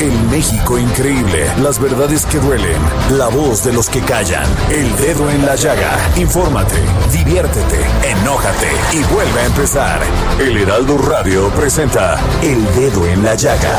[0.00, 1.46] El México increíble.
[1.60, 2.80] Las verdades que duelen.
[3.16, 4.46] La voz de los que callan.
[4.70, 5.90] El dedo en la llaga.
[6.16, 6.76] Infórmate,
[7.12, 10.00] diviértete, enójate y vuelve a empezar.
[10.38, 13.76] El Heraldo Radio presenta El Dedo en la Llaga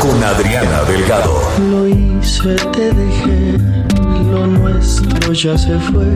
[0.00, 1.40] con Adriana Delgado.
[1.70, 3.58] Lo hice, te dejé,
[4.30, 6.06] lo nuestro ya se fue.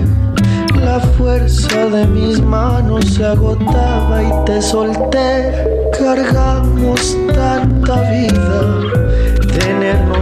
[0.85, 5.53] La fuerza de mis manos se agotaba y te solté.
[5.99, 9.16] Cargamos tanta vida,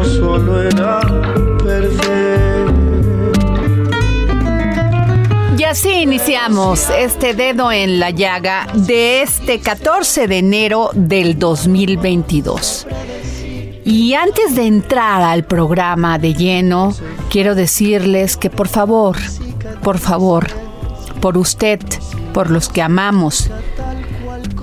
[0.04, 0.54] solo.
[5.56, 12.86] Y así iniciamos este dedo en la llaga de este 14 de enero del 2022.
[13.84, 16.94] Y antes de entrar al programa de lleno,
[17.30, 19.16] quiero decirles que por favor,
[19.82, 20.46] por favor,
[21.20, 21.80] por usted,
[22.32, 23.50] por los que amamos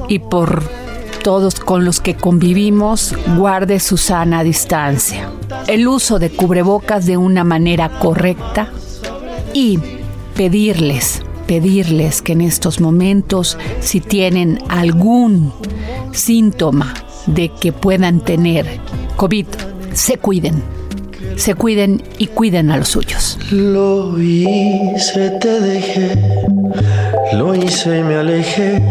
[0.08, 0.81] y por
[1.24, 5.32] todos con los que convivimos, guarde su sana distancia.
[5.68, 8.72] El uso de cubrebocas de una manera correcta
[9.54, 9.80] y
[10.36, 15.54] pedirles, pedirles que en estos momentos, si tienen algún
[16.12, 16.94] síntoma
[17.28, 18.80] de que puedan tener
[19.16, 19.46] COVID,
[19.94, 20.64] se cuiden,
[21.42, 23.38] se cuiden y cuiden a los suyos.
[23.50, 26.46] Lo hice, te dejé,
[27.34, 28.82] lo hice y me alejé.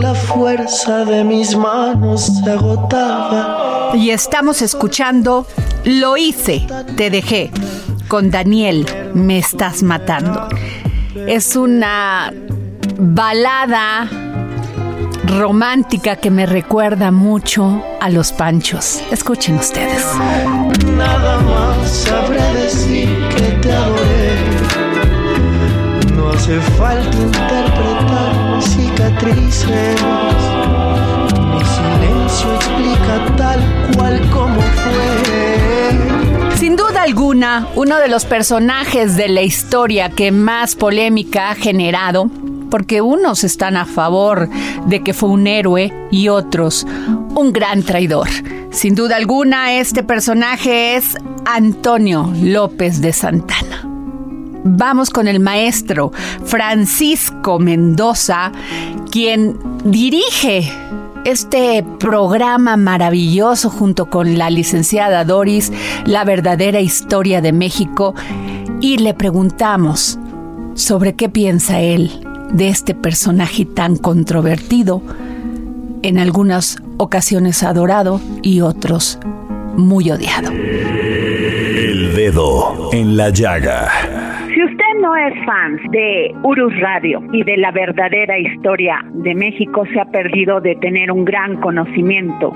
[0.00, 3.92] La fuerza de mis manos se agotaba.
[3.94, 5.46] Y estamos escuchando
[5.84, 6.66] Lo hice,
[6.96, 7.50] te dejé,
[8.08, 10.48] con Daniel, me estás matando.
[11.28, 12.32] Es una
[12.98, 14.08] balada
[15.26, 19.00] romántica que me recuerda mucho a los panchos.
[19.12, 20.04] Escuchen ustedes.
[20.96, 24.34] Nada más sabré decir que te adoré.
[26.14, 30.00] No hace falta interpretar cicatrices.
[31.52, 33.60] Mi silencio explica tal
[33.96, 36.56] cual como fue.
[36.56, 42.30] Sin duda alguna, uno de los personajes de la historia que más polémica ha generado,
[42.74, 44.48] porque unos están a favor
[44.88, 46.84] de que fue un héroe y otros
[47.36, 48.26] un gran traidor.
[48.72, 53.88] Sin duda alguna, este personaje es Antonio López de Santana.
[54.64, 56.10] Vamos con el maestro
[56.44, 58.50] Francisco Mendoza,
[59.08, 60.68] quien dirige
[61.24, 65.72] este programa maravilloso junto con la licenciada Doris,
[66.06, 68.16] La verdadera historia de México,
[68.80, 70.18] y le preguntamos
[70.74, 72.10] sobre qué piensa él
[72.52, 75.02] de este personaje tan controvertido,
[76.02, 79.18] en algunas ocasiones adorado y otros
[79.76, 80.50] muy odiado.
[80.52, 83.88] El dedo en la llaga.
[84.54, 89.84] Si usted no es fan de Urus Radio y de la verdadera historia de México,
[89.92, 92.52] se ha perdido de tener un gran conocimiento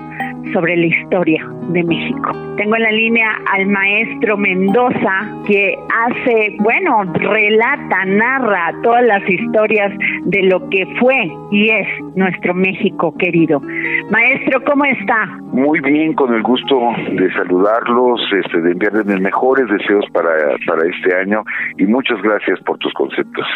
[0.52, 2.32] sobre la historia de México.
[2.56, 5.76] Tengo en la línea al maestro Mendoza que
[6.06, 9.92] hace, bueno, relata, narra todas las historias
[10.24, 13.60] de lo que fue y es nuestro México querido.
[14.10, 15.26] Maestro, ¿cómo está?
[15.52, 16.80] Muy bien, con el gusto
[17.12, 20.30] de saludarlos, este, de enviarles mis mejores deseos para,
[20.66, 21.44] para este año
[21.76, 23.46] y muchas gracias por tus conceptos.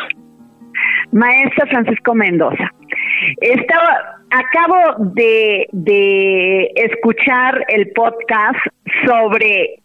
[1.12, 2.70] Maestro Francisco Mendoza,
[3.40, 8.58] estaba, acabo de, de escuchar el podcast
[9.06, 9.82] sobre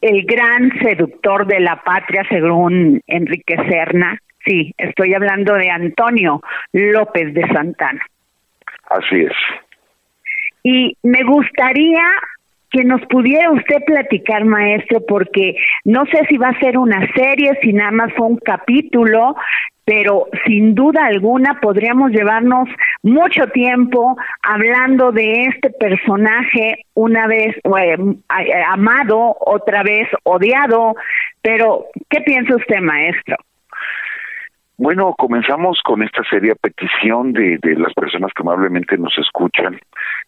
[0.00, 4.18] el gran seductor de la patria, según Enrique Serna.
[4.44, 6.40] Sí, estoy hablando de Antonio
[6.72, 8.04] López de Santana.
[8.90, 9.32] Así es.
[10.62, 12.02] Y me gustaría
[12.70, 17.58] que nos pudiera usted platicar, maestro, porque no sé si va a ser una serie,
[17.62, 19.36] si nada más fue un capítulo,
[19.86, 22.68] pero sin duda alguna podríamos llevarnos
[23.04, 27.96] mucho tiempo hablando de este personaje una vez eh,
[28.66, 30.96] amado, otra vez odiado,
[31.40, 33.36] pero ¿qué piensa usted, maestro?
[34.76, 39.78] Bueno, comenzamos con esta serie a petición de, de las personas que amablemente nos escuchan.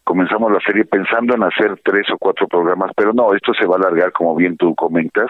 [0.05, 3.75] Comenzamos la serie pensando en hacer tres o cuatro programas, pero no, esto se va
[3.75, 5.29] a alargar, como bien tú comentas,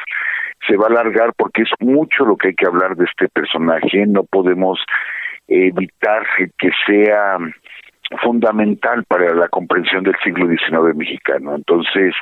[0.68, 4.06] se va a alargar porque es mucho lo que hay que hablar de este personaje.
[4.06, 4.80] No podemos
[5.48, 6.24] evitar
[6.58, 7.38] que sea
[8.22, 11.56] fundamental para la comprensión del siglo XIX mexicano.
[11.56, 12.14] Entonces,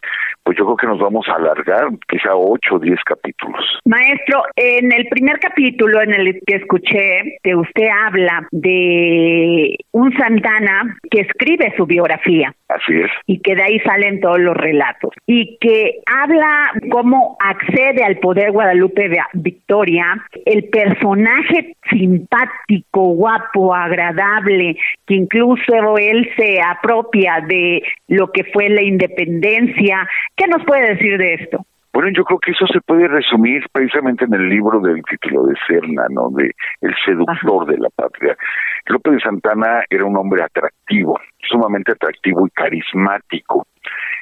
[0.48, 3.66] pues yo creo que nos vamos a alargar quizá ocho o diez capítulos.
[3.84, 10.96] Maestro, en el primer capítulo en el que escuché que usted habla de un Santana
[11.12, 12.54] que escribe su biografía.
[12.70, 13.12] Así es.
[13.26, 15.12] Y que de ahí salen todos los relatos.
[15.26, 20.06] Y que habla cómo accede al poder Guadalupe Victoria,
[20.46, 28.82] el personaje simpático, guapo, agradable, que incluso él se apropia de lo que fue la
[28.82, 30.08] independencia.
[30.38, 31.66] ¿Qué nos puede decir de esto?
[31.92, 35.56] Bueno, yo creo que eso se puede resumir precisamente en el libro del título de
[35.66, 36.30] Serna, ¿no?
[36.30, 36.52] De
[36.82, 38.38] El seductor de la patria.
[38.86, 41.20] López de Santana era un hombre atractivo,
[41.50, 43.66] sumamente atractivo y carismático.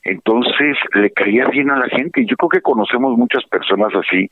[0.05, 2.25] Entonces le caía bien a la gente.
[2.25, 4.29] Yo creo que conocemos muchas personas así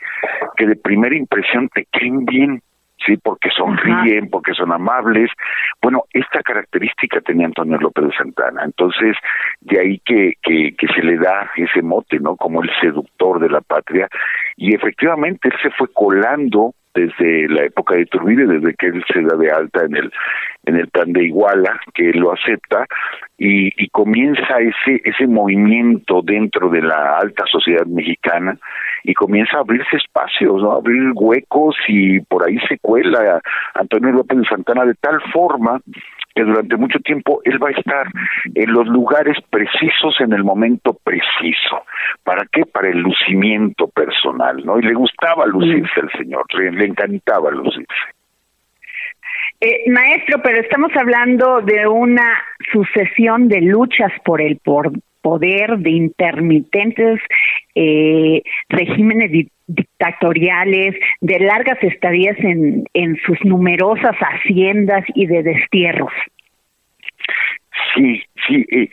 [0.55, 2.61] que de primera impresión te caen bien
[3.05, 5.29] sí, porque sonríen, porque son amables.
[5.81, 8.63] Bueno, esta característica tenía Antonio López de Santana.
[8.63, 9.15] Entonces,
[9.61, 12.35] de ahí que, que, que se le da ese mote, ¿no?
[12.35, 14.07] Como el seductor de la patria.
[14.57, 19.21] Y efectivamente, él se fue colando desde la época de Iturbide, desde que él se
[19.21, 20.11] da de alta en el
[20.65, 22.85] en el plan de Iguala, que él lo acepta
[23.37, 28.57] y, comienza ese ese movimiento dentro de la alta sociedad mexicana
[29.03, 30.71] y comienza a abrirse espacios, ¿no?
[30.71, 33.41] abrir huecos y por ahí se cuela
[33.73, 35.81] Antonio López de Santana de tal forma
[36.35, 38.07] que durante mucho tiempo él va a estar
[38.55, 41.83] en los lugares precisos en el momento preciso.
[42.23, 42.65] ¿Para qué?
[42.65, 44.79] Para el lucimiento personal, ¿no?
[44.79, 47.85] Y le gustaba lucirse al señor, le, encantaba lucirse.
[49.61, 52.41] Eh, maestro, pero estamos hablando de una
[52.71, 54.57] sucesión de luchas por el
[55.23, 57.19] poder, de intermitentes
[57.73, 59.31] eh, regímenes
[59.65, 66.13] dictatoriales, de largas estadías en, en sus numerosas haciendas y de destierros.
[67.95, 68.89] Sí, sí,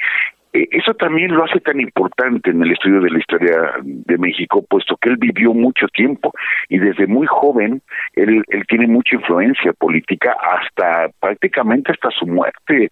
[0.52, 4.97] eso también lo hace tan importante en el estudio de la historia de México, puesto
[4.97, 6.32] que él vivió mucho tiempo
[6.69, 7.82] y desde muy joven
[8.14, 12.88] él, tiene mucha influencia política hasta prácticamente hasta su muerte.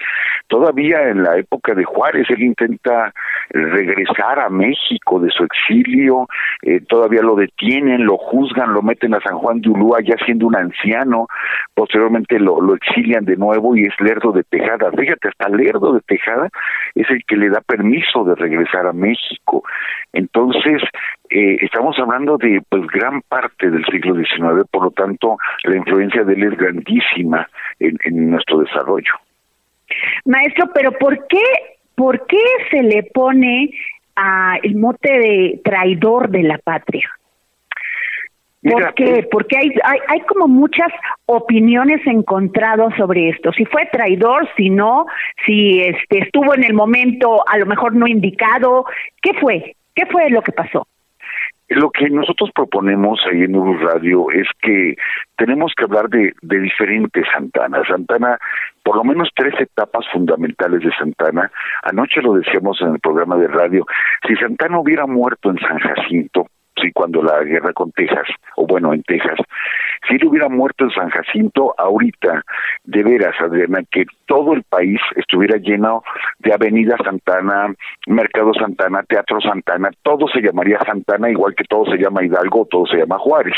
[0.46, 3.12] Todavía en la época de Juárez él intenta
[3.50, 6.28] regresar a México de su exilio,
[6.62, 10.46] eh, todavía lo detienen, lo juzgan, lo meten a San Juan de Ulúa ya siendo
[10.46, 11.26] un anciano,
[11.74, 14.90] posteriormente lo exilian de nuevo y es Lerdo de Tejada.
[14.92, 16.48] Fíjate, hasta Lerdo de Tejada
[16.94, 19.62] es el que le da permiso de regresar a México.
[20.12, 20.82] Entonces,
[21.30, 26.24] eh, estamos hablando de pues gran parte del siglo XIX, por lo tanto, la influencia
[26.24, 27.48] de él es grandísima
[27.78, 29.12] en, en nuestro desarrollo.
[30.24, 31.42] Maestro, pero ¿por qué,
[31.94, 33.70] por qué se le pone
[34.16, 37.08] a el mote de traidor de la patria?
[38.70, 39.28] ¿Por qué?
[39.30, 40.88] Porque hay, hay, hay como muchas
[41.26, 43.52] opiniones encontradas sobre esto.
[43.52, 45.06] Si fue traidor, si no,
[45.46, 48.84] si este estuvo en el momento a lo mejor no indicado.
[49.22, 49.74] ¿Qué fue?
[49.94, 50.86] ¿Qué fue lo que pasó?
[51.68, 54.96] Lo que nosotros proponemos ahí en Urus Radio es que
[55.36, 57.82] tenemos que hablar de, de diferentes Santana.
[57.86, 58.38] Santana,
[58.82, 61.50] por lo menos tres etapas fundamentales de Santana.
[61.82, 63.84] Anoche lo decíamos en el programa de radio.
[64.26, 66.46] Si Santana hubiera muerto en San Jacinto,
[66.80, 69.38] sí, cuando la guerra con Texas, o bueno, en Texas,
[70.08, 72.42] si él hubiera muerto en San Jacinto, ahorita,
[72.84, 76.02] de veras, Adriana, que todo el país estuviera lleno
[76.38, 77.74] de Avenida Santana,
[78.06, 82.86] Mercado Santana, Teatro Santana, todo se llamaría Santana, igual que todo se llama Hidalgo, todo
[82.86, 83.56] se llama Juárez.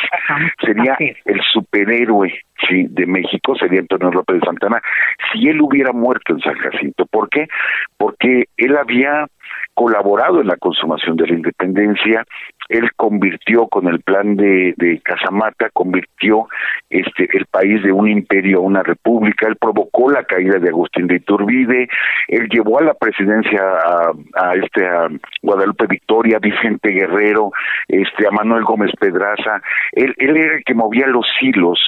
[0.65, 2.33] Sería el superhéroe
[2.69, 4.81] sí, de México, sería Antonio López de Santana,
[5.33, 7.07] si él hubiera muerto en San Jacinto.
[7.07, 7.49] ¿Por qué?
[7.97, 9.27] Porque él había
[9.75, 12.25] colaborado en la consumación de la independencia,
[12.69, 16.47] él convirtió con el plan de, de Casamata, convirtió
[16.89, 21.07] este el país de un imperio a una república, él provocó la caída de Agustín
[21.07, 21.89] de Iturbide,
[22.29, 23.61] él llevó a la presidencia
[24.35, 25.09] a, este a
[25.43, 27.51] Guadalupe Victoria, Vicente Guerrero,
[27.89, 29.61] este a Manuel Gómez Pedraza,
[29.93, 31.79] él, él era el que movía los hilos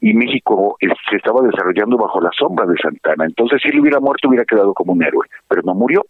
[0.00, 3.24] y México eh, se estaba desarrollando bajo la sombra de Santana.
[3.24, 6.04] Entonces, si él hubiera muerto, hubiera quedado como un héroe, pero no murió.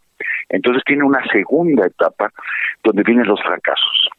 [0.49, 2.31] Entonces tiene una segunda etapa
[2.83, 4.11] donde vienen los fracasos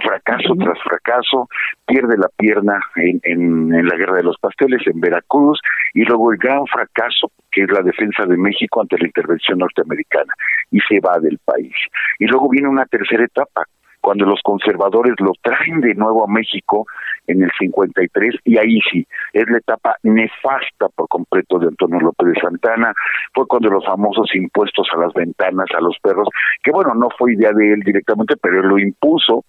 [0.00, 1.48] fracaso tras fracaso,
[1.86, 5.60] pierde la pierna en, en, la guerra de los pasteles en Veracruz
[5.94, 10.34] y luego el gran fracaso que es la defensa de México ante la intervención norteamericana
[10.70, 11.74] y se va del país.
[12.18, 13.64] Y luego viene una tercera etapa,
[14.00, 16.86] cuando los conservadores lo traen de nuevo a México
[17.26, 22.34] en el 53 y ahí sí, es la etapa nefasta por completo de Antonio López
[22.34, 22.94] de Santana,
[23.34, 26.28] fue cuando los famosos impuestos a las ventanas, a los perros,
[26.62, 29.44] que bueno, no fue idea de él directamente, pero él lo impuso,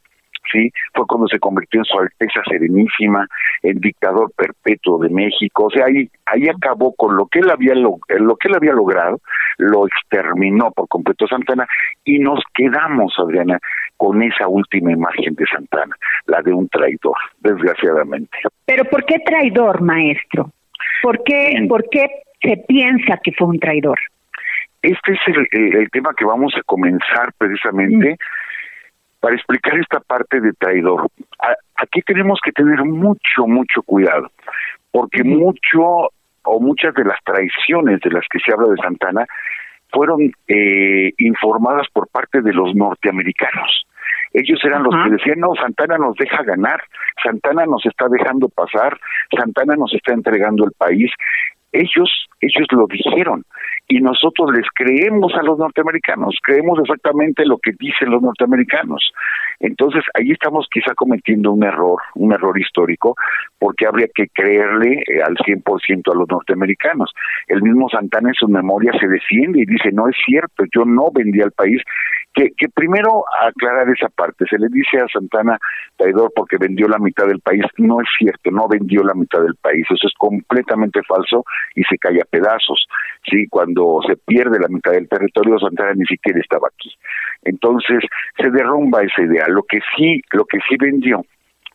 [0.51, 3.27] sí, fue cuando se convirtió en su Alteza Serenísima,
[3.63, 7.73] el dictador perpetuo de México, o sea, ahí ahí acabó con lo que él había
[7.75, 9.19] lo, lo que él había logrado,
[9.57, 11.67] lo exterminó por completo Santana
[12.03, 13.59] y nos quedamos, Adriana,
[13.95, 18.37] con esa última imagen de Santana, la de un traidor, desgraciadamente.
[18.65, 20.51] Pero ¿por qué traidor, maestro?
[21.01, 22.07] ¿Por qué, ¿por qué
[22.41, 23.97] se piensa que fue un traidor?
[24.81, 25.19] Este es
[25.51, 28.13] el, tema que vamos a comenzar precisamente.
[28.13, 28.17] Mm
[29.19, 31.07] para explicar esta parte de traidor.
[31.75, 34.31] aquí tenemos que tener mucho, mucho cuidado,
[34.91, 36.09] porque mucho
[36.43, 39.25] o muchas de las traiciones de las que se habla de Santana
[39.91, 43.85] fueron eh, informadas por parte de los norteamericanos.
[44.33, 46.83] Ellos eran los que decían, no, Santana nos deja ganar,
[47.23, 48.99] Santana nos está dejando pasar,
[49.35, 51.11] Santana nos está entregando el país.
[51.71, 53.43] Ellos, ellos lo dijeron
[53.87, 59.11] y nosotros les creemos a los norteamericanos, creemos exactamente lo que dicen los norteamericanos.
[59.59, 63.15] Entonces, ahí estamos quizá cometiendo un error, un error histórico,
[63.57, 67.11] porque habría que creerle eh, al 100% a los norteamericanos.
[67.47, 71.09] El mismo Santana en su memoria se defiende y dice, no es cierto, yo no
[71.11, 71.81] vendí al país.
[72.37, 75.57] Que, que primero aclarar esa parte, se le dice a Santana
[75.95, 79.55] traidor porque vendió la mitad del país, no es cierto, no vendió la mitad del
[79.55, 82.85] país, eso es completamente falso y se cae a pedazos.
[83.27, 86.93] Sí, cuando se pierde la mitad del territorio, Santana ni siquiera estaba aquí.
[87.41, 88.03] Entonces,
[88.37, 89.47] se derrumba esa idea.
[89.47, 91.25] Lo que sí, lo que sí vendió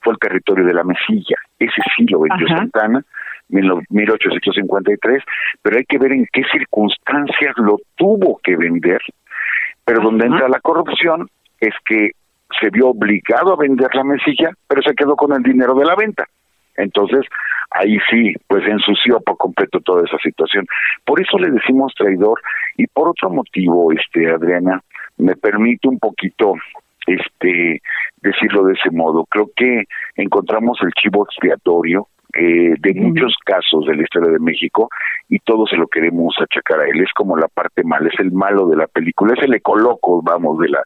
[0.01, 1.37] fue el territorio de la Mesilla.
[1.59, 3.05] Ese sí lo vendió Santana,
[3.51, 5.23] en 1853,
[5.61, 9.01] pero hay que ver en qué circunstancias lo tuvo que vender.
[9.85, 11.29] Pero donde entra la corrupción
[11.61, 12.11] es que
[12.61, 15.97] se vio obligado a vender la mesilla, pero se quedó con el dinero de la
[15.97, 16.27] venta.
[16.77, 17.27] Entonces,
[17.71, 20.67] ahí sí, pues ensució por completo toda esa situación.
[21.05, 22.41] Por eso le decimos traidor
[22.77, 24.81] y por otro motivo, este Adriana,
[25.19, 26.55] me permite un poquito
[27.07, 27.83] este
[28.23, 29.25] decirlo de ese modo.
[29.27, 29.85] Creo que
[30.17, 34.89] encontramos el chivo expiatorio eh, de muchos casos de la historia de México
[35.29, 37.01] y todo se lo queremos achacar a él.
[37.01, 40.59] Es como la parte mala, es el malo de la película, es el ecoloco, vamos,
[40.59, 40.83] de la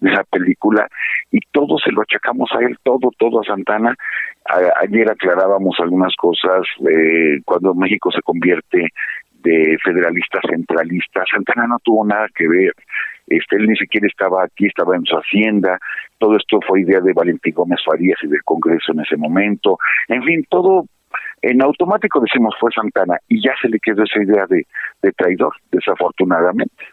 [0.00, 0.88] de esa película
[1.30, 3.94] y todo se lo achacamos a él, todo, todo a Santana.
[4.80, 8.88] ayer aclarábamos algunas cosas eh, cuando México se convierte
[9.42, 11.24] de federalista centralista.
[11.30, 12.72] Santana no tuvo nada que ver.
[13.30, 15.78] Este, él ni siquiera estaba aquí, estaba en su hacienda.
[16.18, 19.78] Todo esto fue idea de Valentín Gómez Farías y del Congreso en ese momento.
[20.08, 20.84] En fin, todo
[21.42, 24.66] en automático decimos fue Santana y ya se le quedó esa idea de,
[25.02, 26.84] de traidor, desafortunadamente.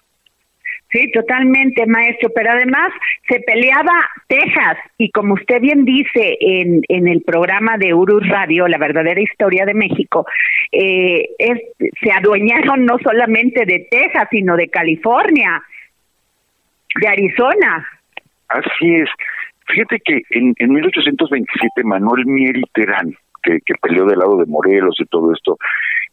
[0.92, 2.92] Sí, totalmente, maestro, pero además
[3.28, 3.92] se peleaba
[4.28, 9.20] Texas y como usted bien dice en, en el programa de Urus Radio, La verdadera
[9.20, 10.26] historia de México,
[10.72, 11.60] eh, es,
[12.02, 15.62] se adueñaron no solamente de Texas, sino de California,
[17.00, 17.88] de Arizona.
[18.50, 19.10] Así es.
[19.68, 24.96] Fíjate que en, en 1827 Manuel Mieri Terán, que, que peleó del lado de Morelos
[25.00, 25.58] y todo esto,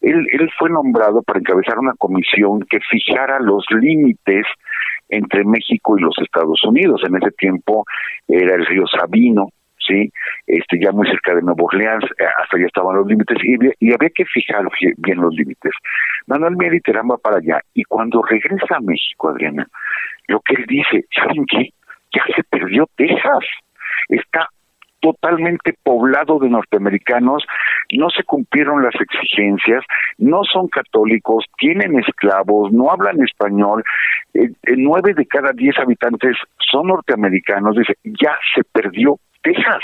[0.01, 4.47] él, él fue nombrado para encabezar una comisión que fijara los límites
[5.09, 7.03] entre México y los Estados Unidos.
[7.07, 7.85] En ese tiempo
[8.27, 9.51] era el río Sabino,
[9.87, 10.13] sí,
[10.47, 14.11] este ya muy cerca de Nuevo Orleans, eh, hasta allá estaban los límites y, había
[14.11, 14.65] que fijar
[14.99, 15.73] bien los límites.
[16.27, 19.67] Manuel Mediterrán va para allá y cuando regresa a México, Adriana,
[20.29, 21.71] lo que él dice, ¿saben qué?
[22.15, 23.45] Ya se perdió Texas.
[24.09, 24.49] Está
[25.03, 27.45] totalmente poblado de norteamericanos,
[27.93, 29.85] no se cumplieron las exigencias,
[30.17, 33.83] no son católicos, tienen esclavos, no hablan español,
[34.33, 36.37] eh, eh, nueve de cada diez habitantes
[36.71, 39.83] son norteamericanos, dice, ya se perdió Texas.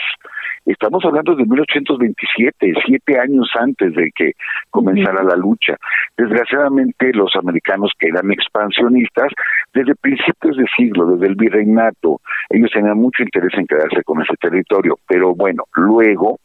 [0.67, 4.33] Estamos hablando de 1827, siete años antes de que
[4.71, 5.77] comenzara la lucha.
[6.17, 9.33] Desgraciadamente, los americanos que eran expansionistas,
[9.73, 14.35] desde principios de siglo, desde el virreinato, ellos tenían mucho interés en quedarse con ese
[14.39, 14.99] territorio.
[15.09, 16.39] Pero bueno, luego,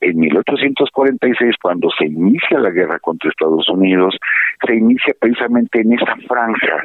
[0.00, 4.16] en 1846, cuando se inicia la guerra contra Estados Unidos,
[4.64, 6.84] se inicia precisamente en esa franja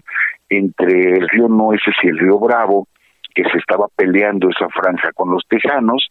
[0.50, 2.88] entre el río Nueces y el río Bravo,
[3.34, 6.08] que se estaba peleando esa franja con los tejanos,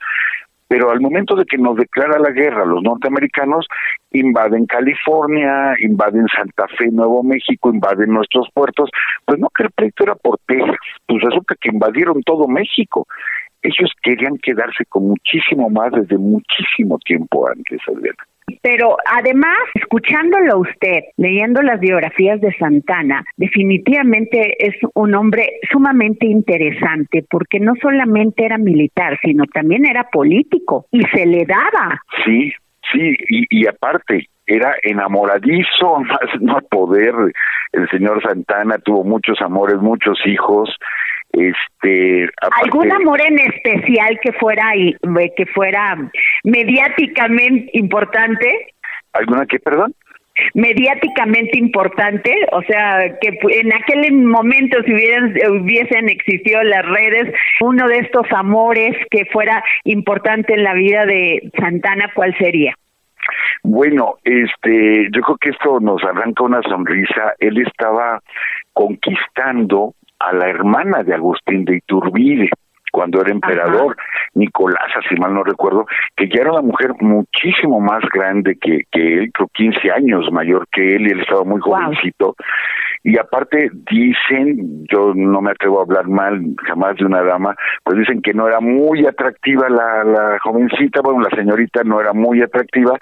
[0.70, 3.66] pero al momento de que nos declara la guerra los norteamericanos,
[4.12, 8.88] invaden California, invaden Santa Fe, Nuevo México, invaden nuestros puertos,
[9.24, 13.06] pues no que el pleito era por Texas, pues resulta que invadieron todo México.
[13.62, 18.29] ellos querían quedarse con muchísimo más desde muchísimo tiempo antes, Adriana.
[18.62, 27.24] Pero además, escuchándolo usted, leyendo las biografías de Santana, definitivamente es un hombre sumamente interesante
[27.28, 32.00] porque no solamente era militar, sino también era político y se le daba.
[32.24, 32.52] Sí,
[32.92, 37.14] sí, y, y aparte, era enamoradizo, más no poder.
[37.72, 40.76] El señor Santana tuvo muchos amores, muchos hijos.
[41.32, 42.28] Este,
[42.62, 44.96] algún amor en especial que fuera y
[45.36, 45.96] que fuera
[46.44, 48.74] mediáticamente importante.
[49.12, 49.94] ¿Alguna qué, perdón?
[50.54, 57.88] mediáticamente importante, o sea, que en aquel momento si hubieran, hubiesen existido las redes, uno
[57.88, 62.74] de estos amores que fuera importante en la vida de Santana, ¿cuál sería?
[63.62, 67.34] Bueno, este, yo creo que esto nos arranca una sonrisa.
[67.38, 68.20] Él estaba
[68.72, 72.50] conquistando a la hermana de Agustín de Iturbide
[72.90, 73.96] cuando era emperador,
[74.34, 75.86] Nicolás, si mal no recuerdo,
[76.16, 80.66] que ya era una mujer muchísimo más grande que, que él, creo 15 años mayor
[80.70, 82.34] que él, y él estaba muy jovencito.
[83.02, 87.98] Y aparte dicen, yo no me atrevo a hablar mal jamás de una dama, pues
[87.98, 92.42] dicen que no era muy atractiva la, la jovencita, bueno, la señorita no era muy
[92.42, 92.98] atractiva,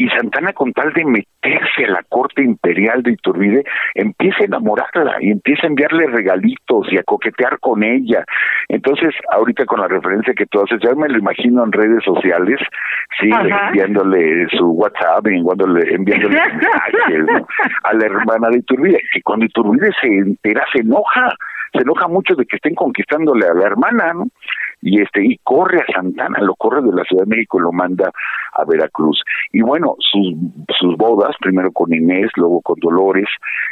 [0.00, 3.64] y Santana con tal de meterse a la corte imperial de Iturbide
[3.94, 8.24] empieza a enamorarla y empieza a enviarle regalitos y a coquetear con ella.
[8.68, 12.58] Entonces, ahorita con la referencia que tú haces, ya me lo imagino en redes sociales,
[13.20, 17.46] sí, enviándole su WhatsApp, enviándole, enviándole mensajes
[17.82, 21.34] a la hermana de Iturbide, que cuando Iturbide se entera se enoja,
[21.74, 24.24] se enoja mucho de que estén conquistándole a la hermana, ¿no?
[24.82, 27.72] Y este y corre a Santana, lo corre de la Ciudad de México y lo
[27.72, 28.10] manda
[28.52, 29.22] a Veracruz.
[29.52, 30.34] Y bueno, sus
[30.78, 33.28] sus bodas, primero con Inés, luego con Dolores,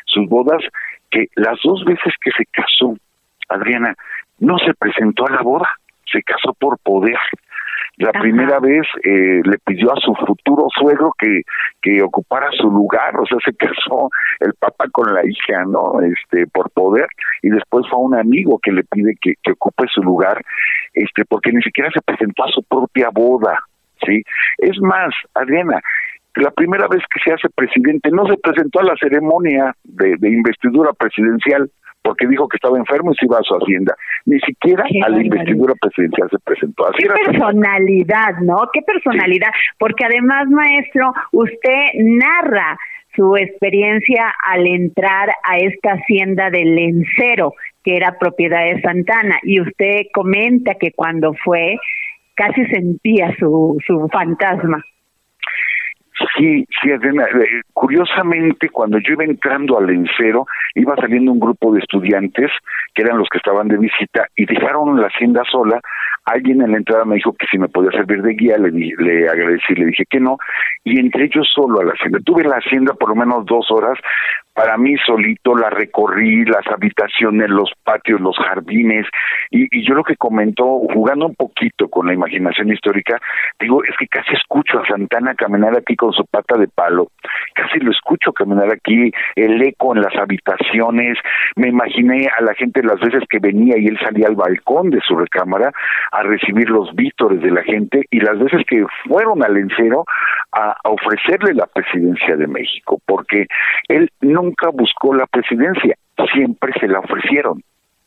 [0.07, 0.63] sus bodas
[1.11, 2.97] que las dos veces que se casó,
[3.49, 3.95] Adriana,
[4.39, 5.69] no se presentó a la boda,
[6.11, 7.19] se casó por poder.
[7.99, 11.43] La primera vez eh, le pidió a su futuro suegro que,
[11.83, 16.01] que ocupara su lugar, o sea, se casó el papá con la hija, ¿no?
[16.01, 17.09] Este, por poder,
[17.43, 20.41] y después fue a un amigo que le pide que, que ocupe su lugar,
[20.95, 23.59] este, porque ni siquiera se presentó a su propia boda,
[24.07, 24.23] ¿sí?
[24.59, 25.81] Es más, Adriana,
[26.37, 30.29] la primera vez que se hace presidente no se presentó a la ceremonia de, de
[30.29, 31.69] investidura presidencial,
[32.09, 33.95] porque dijo que estaba enfermo y se iba a su hacienda.
[34.25, 36.87] Ni siquiera a la investidura presidencial se presentó.
[36.89, 38.57] Así Qué personalidad, ¿no?
[38.73, 39.51] Qué personalidad.
[39.79, 42.79] Porque además, maestro, usted narra
[43.15, 47.53] su experiencia al entrar a esta hacienda del Lencero,
[47.85, 51.77] que era propiedad de Santana, y usted comenta que cuando fue
[52.37, 54.83] casi sentía su, su fantasma.
[56.37, 57.25] Sí, sí, Adriana.
[57.25, 62.51] Eh, curiosamente, cuando yo iba entrando al encero, iba saliendo un grupo de estudiantes,
[62.95, 65.81] que eran los que estaban de visita, y dejaron la hacienda sola.
[66.25, 69.29] Alguien en la entrada me dijo que si me podía servir de guía, le, le
[69.29, 70.37] agradecí, le dije que no,
[70.85, 72.19] y entré yo solo a la hacienda.
[72.25, 73.99] Tuve la hacienda por lo menos dos horas,
[74.59, 79.07] para mí solito la recorrí, las habitaciones, los patios, los jardines,
[79.53, 83.21] y, yo lo que comentó, jugando un poquito con la imaginación histórica,
[83.61, 87.13] digo, es que casi escucho a Santana caminar aquí con su pata de palo,
[87.55, 91.19] casi lo escucho caminar aquí, el eco en las habitaciones,
[91.55, 94.99] me imaginé a la gente las veces que venía y él salía al balcón de
[95.07, 95.71] su recámara
[96.11, 100.05] a recibir los vítores de la gente, y las veces que fueron al encero
[100.51, 103.47] a, a ofrecerle la presidencia de México, porque
[103.87, 105.95] él no nunca buscó la presidencia,
[106.33, 107.63] siempre se la ofrecieron.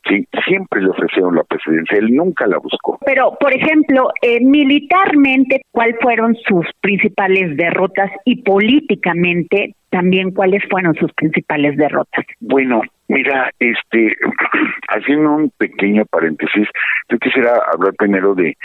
[0.08, 2.98] Sí, siempre le ofrecieron la presidencia, él nunca la buscó.
[3.06, 10.96] Pero, por ejemplo, eh, militarmente, ¿cuáles fueron sus principales derrotas y políticamente también cuáles fueron
[10.96, 12.24] sus principales derrotas?
[12.40, 14.16] Bueno, mira, este,
[14.88, 16.66] haciendo un pequeño paréntesis,
[17.08, 18.56] yo quisiera hablar primero de,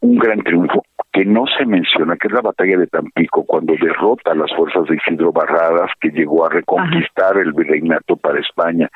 [0.00, 4.32] un gran triunfo que no se menciona, que es la batalla de Tampico, cuando derrota
[4.32, 8.88] a las fuerzas de Isidro Barradas, que llegó a reconquistar el virreinato para España,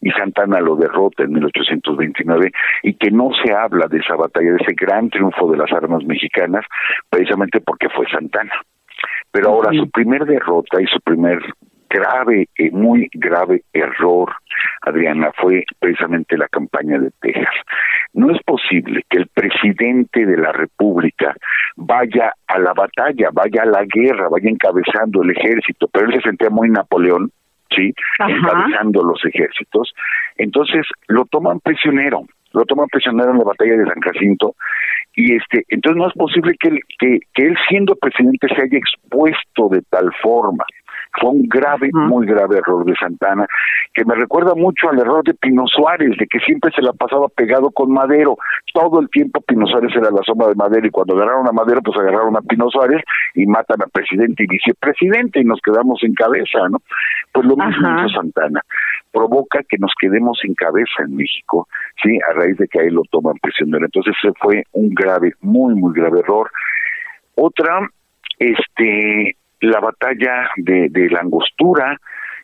[0.00, 4.58] y Santana lo derrota en 1829, y que no se habla de esa batalla, de
[4.60, 6.66] ese gran triunfo de las armas mexicanas,
[7.08, 8.52] precisamente porque fue Santana.
[9.32, 11.38] Pero ahora su primer derrota y su primer
[11.94, 14.32] grave, eh, muy grave error,
[14.82, 17.54] Adriana, fue precisamente la campaña de Texas.
[18.12, 21.34] No es posible que el presidente de la República
[21.76, 26.22] vaya a la batalla, vaya a la guerra, vaya encabezando el ejército, pero él se
[26.22, 27.30] sentía muy Napoleón,
[27.74, 27.92] ¿sí?
[28.18, 29.92] Encabezando los ejércitos.
[30.36, 34.54] Entonces lo toman prisionero, lo toman prisionero en la batalla de San Jacinto
[35.16, 38.78] y este entonces no es posible que él, que, que él siendo presidente se haya
[38.78, 40.64] expuesto de tal forma
[41.20, 43.46] Fue un grave, muy grave error de Santana,
[43.92, 47.28] que me recuerda mucho al error de Pino Suárez, de que siempre se la pasaba
[47.28, 48.36] pegado con Madero.
[48.72, 51.80] Todo el tiempo Pino Suárez era la sombra de Madero y cuando agarraron a Madero,
[51.82, 53.02] pues agarraron a Pino Suárez
[53.34, 56.78] y matan a presidente y vicepresidente y nos quedamos en cabeza, ¿no?
[57.32, 58.60] Pues lo mismo hizo Santana.
[59.12, 61.68] Provoca que nos quedemos sin cabeza en México,
[62.02, 62.18] ¿sí?
[62.28, 63.84] A raíz de que ahí lo toman prisionero.
[63.84, 66.50] Entonces, ese fue un grave, muy, muy grave error.
[67.36, 67.88] Otra,
[68.38, 71.96] este, la batalla de, de la angostura,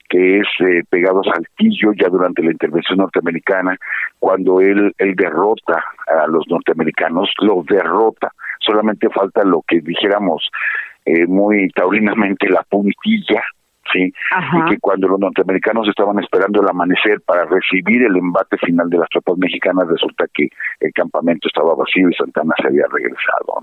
[0.09, 3.77] que es eh, pegado a Saltillo ya durante la intervención norteamericana,
[4.19, 10.51] cuando él, él derrota a los norteamericanos, los derrota, solamente falta lo que dijéramos
[11.05, 13.43] eh, muy taurinamente la puntilla,
[13.93, 14.13] ¿sí?
[14.13, 18.99] Y que cuando los norteamericanos estaban esperando el amanecer para recibir el embate final de
[18.99, 20.49] las tropas mexicanas, resulta que
[20.81, 23.63] el campamento estaba vacío y Santana se había regresado.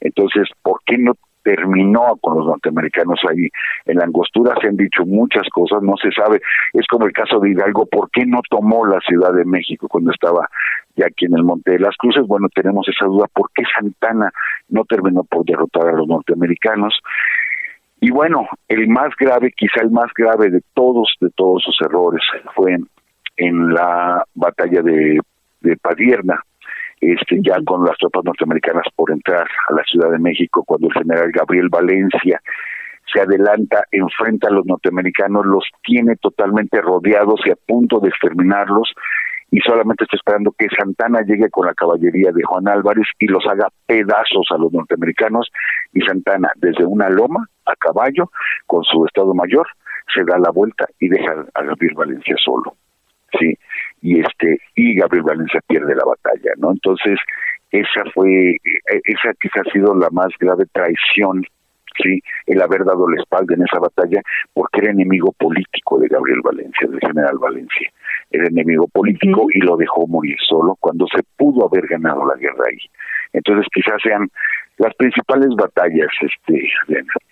[0.00, 3.48] Entonces, ¿por qué no terminó con los norteamericanos ahí.
[3.86, 6.40] En la angostura se han dicho muchas cosas, no se sabe.
[6.72, 10.12] Es como el caso de Hidalgo, ¿por qué no tomó la Ciudad de México cuando
[10.12, 10.48] estaba
[10.96, 12.26] ya aquí en el Monte de las Cruces?
[12.26, 14.32] Bueno, tenemos esa duda, ¿por qué Santana
[14.68, 16.98] no terminó por derrotar a los norteamericanos?
[18.00, 22.22] Y bueno, el más grave, quizá el más grave de todos, de todos sus errores,
[22.54, 22.78] fue
[23.36, 25.20] en, la batalla de,
[25.60, 26.42] de Padierna,
[27.00, 30.94] este, ya con las tropas norteamericanas por entrar a la Ciudad de México, cuando el
[30.94, 32.40] general Gabriel Valencia
[33.12, 38.92] se adelanta, enfrenta a los norteamericanos, los tiene totalmente rodeados y a punto de exterminarlos,
[39.50, 43.44] y solamente está esperando que Santana llegue con la caballería de Juan Álvarez y los
[43.46, 45.50] haga pedazos a los norteamericanos,
[45.92, 48.30] y Santana, desde una loma a caballo,
[48.66, 49.66] con su estado mayor,
[50.14, 52.76] se da la vuelta y deja a Gabriel Valencia solo.
[53.38, 53.56] Sí,
[54.02, 56.72] y este y Gabriel Valencia pierde la batalla, ¿no?
[56.72, 57.18] Entonces,
[57.70, 61.44] esa fue eh, esa quizás ha sido la más grave traición
[62.02, 66.40] sí el haber dado la espalda en esa batalla porque era enemigo político de Gabriel
[66.42, 67.90] Valencia del general Valencia.
[68.30, 72.64] Era enemigo político y lo dejó morir solo cuando se pudo haber ganado la guerra
[72.68, 72.78] ahí.
[73.32, 74.28] Entonces quizás sean
[74.80, 76.62] las principales batallas, este,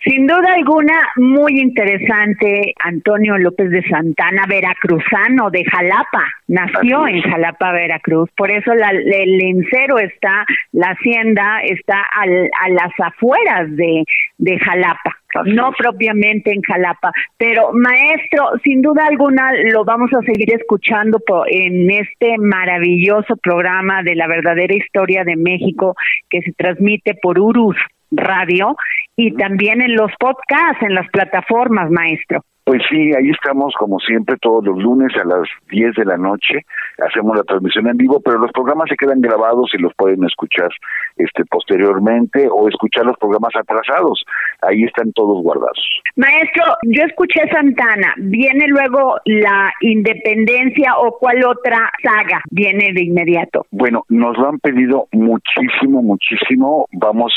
[0.03, 7.71] Sin duda alguna, muy interesante, Antonio López de Santana, veracruzano de Jalapa, nació en Jalapa,
[7.71, 14.03] Veracruz, por eso la, el encero está, la hacienda está al, a las afueras de,
[14.37, 20.53] de Jalapa no propiamente en Jalapa, pero maestro, sin duda alguna lo vamos a seguir
[20.53, 25.95] escuchando en este maravilloso programa de la verdadera historia de México
[26.29, 27.75] que se transmite por Urus
[28.11, 28.75] Radio
[29.15, 32.43] y también en los podcasts, en las plataformas, maestro.
[32.69, 36.67] Pues sí, ahí estamos como siempre todos los lunes a las 10 de la noche.
[37.03, 40.69] Hacemos la transmisión en vivo, pero los programas se quedan grabados y los pueden escuchar
[41.17, 44.23] este posteriormente o escuchar los programas atrasados.
[44.61, 45.79] Ahí están todos guardados.
[46.15, 48.13] Maestro, yo escuché Santana.
[48.17, 53.65] ¿Viene luego la Independencia o cuál otra saga viene de inmediato?
[53.71, 56.85] Bueno, nos lo han pedido muchísimo, muchísimo.
[56.91, 57.33] Vamos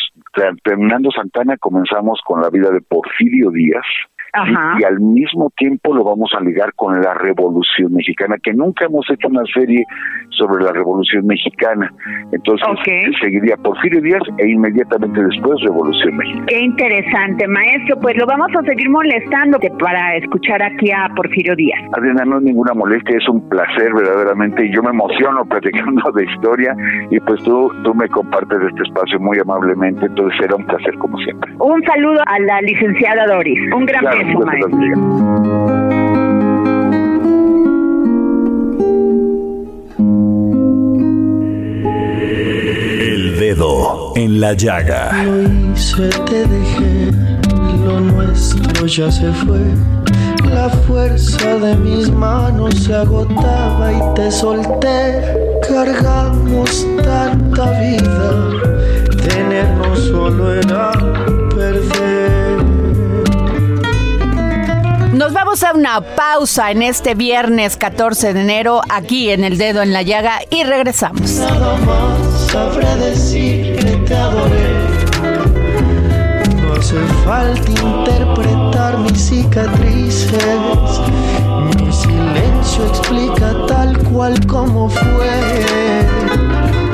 [0.63, 3.87] terminando Santana, comenzamos con la vida de Porfirio Díaz
[4.35, 9.09] y, al mismo tiempo lo vamos a ligar con la Revolución Mexicana, que nunca hemos
[9.11, 9.85] hecho una serie
[10.31, 11.93] sobre la Revolución Mexicana.
[12.33, 12.67] Entonces
[13.21, 16.47] seguiría Porfirio Díaz e inmediatamente después Revolución Mexicana.
[16.47, 18.01] Qué interesante, maestro.
[18.01, 21.81] Pues lo vamos a seguir molestando para escuchar aquí a Porfirio Díaz.
[21.93, 26.25] Adriana, no es ninguna molestia, es un placer verdaderamente y yo me emociono platicando de
[26.25, 26.75] historia
[27.11, 31.19] y pues tú, tú me compartes este espacio muy amablemente, entonces será un placer como
[31.19, 31.53] siempre.
[31.59, 33.73] Un saludo a la licenciada Doris.
[33.75, 34.29] Un gran El
[43.41, 45.25] dedo en la llaga.
[45.25, 47.11] Lo hice, te dejé,
[47.85, 49.59] lo nuestro ya se fue.
[50.45, 55.21] La fuerza de mis manos se agotaba y te solté.
[55.67, 58.53] Cargamos tanta vida,
[59.27, 60.93] tenernos solo era
[65.23, 69.81] Nos vamos a una pausa en este viernes 14 de enero aquí en El Dedo
[69.81, 71.31] en la Llaga y regresamos.
[71.37, 74.69] Nada más sabré decir que te adoré.
[76.61, 80.43] No hace falta interpretar mis cicatrices.
[81.67, 86.05] Mi silencio explica tal cual como fue.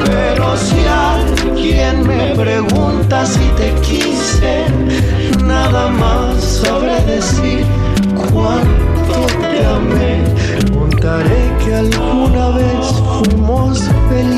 [0.04, 4.38] Pero si alguien me pregunta si te quise,
[14.09, 14.38] feliz.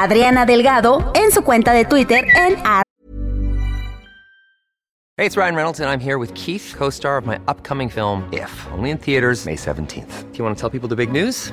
[0.00, 2.56] Adriana Delgado en su cuenta de Twitter en
[5.16, 8.48] Hey, it's Ryan Reynolds and I'm here with Keith, co-star of my upcoming film If,
[8.70, 10.30] only in theaters May 17th.
[10.30, 11.52] Do you want to tell people the big news?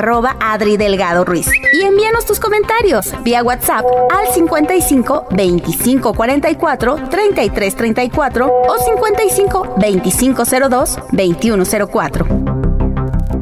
[0.00, 1.46] Arroba Adri Delgado Ruiz.
[1.72, 10.42] Y envíanos tus comentarios vía WhatsApp al 55 25 44 33 34 o 55 25
[10.44, 12.79] 02 21 04.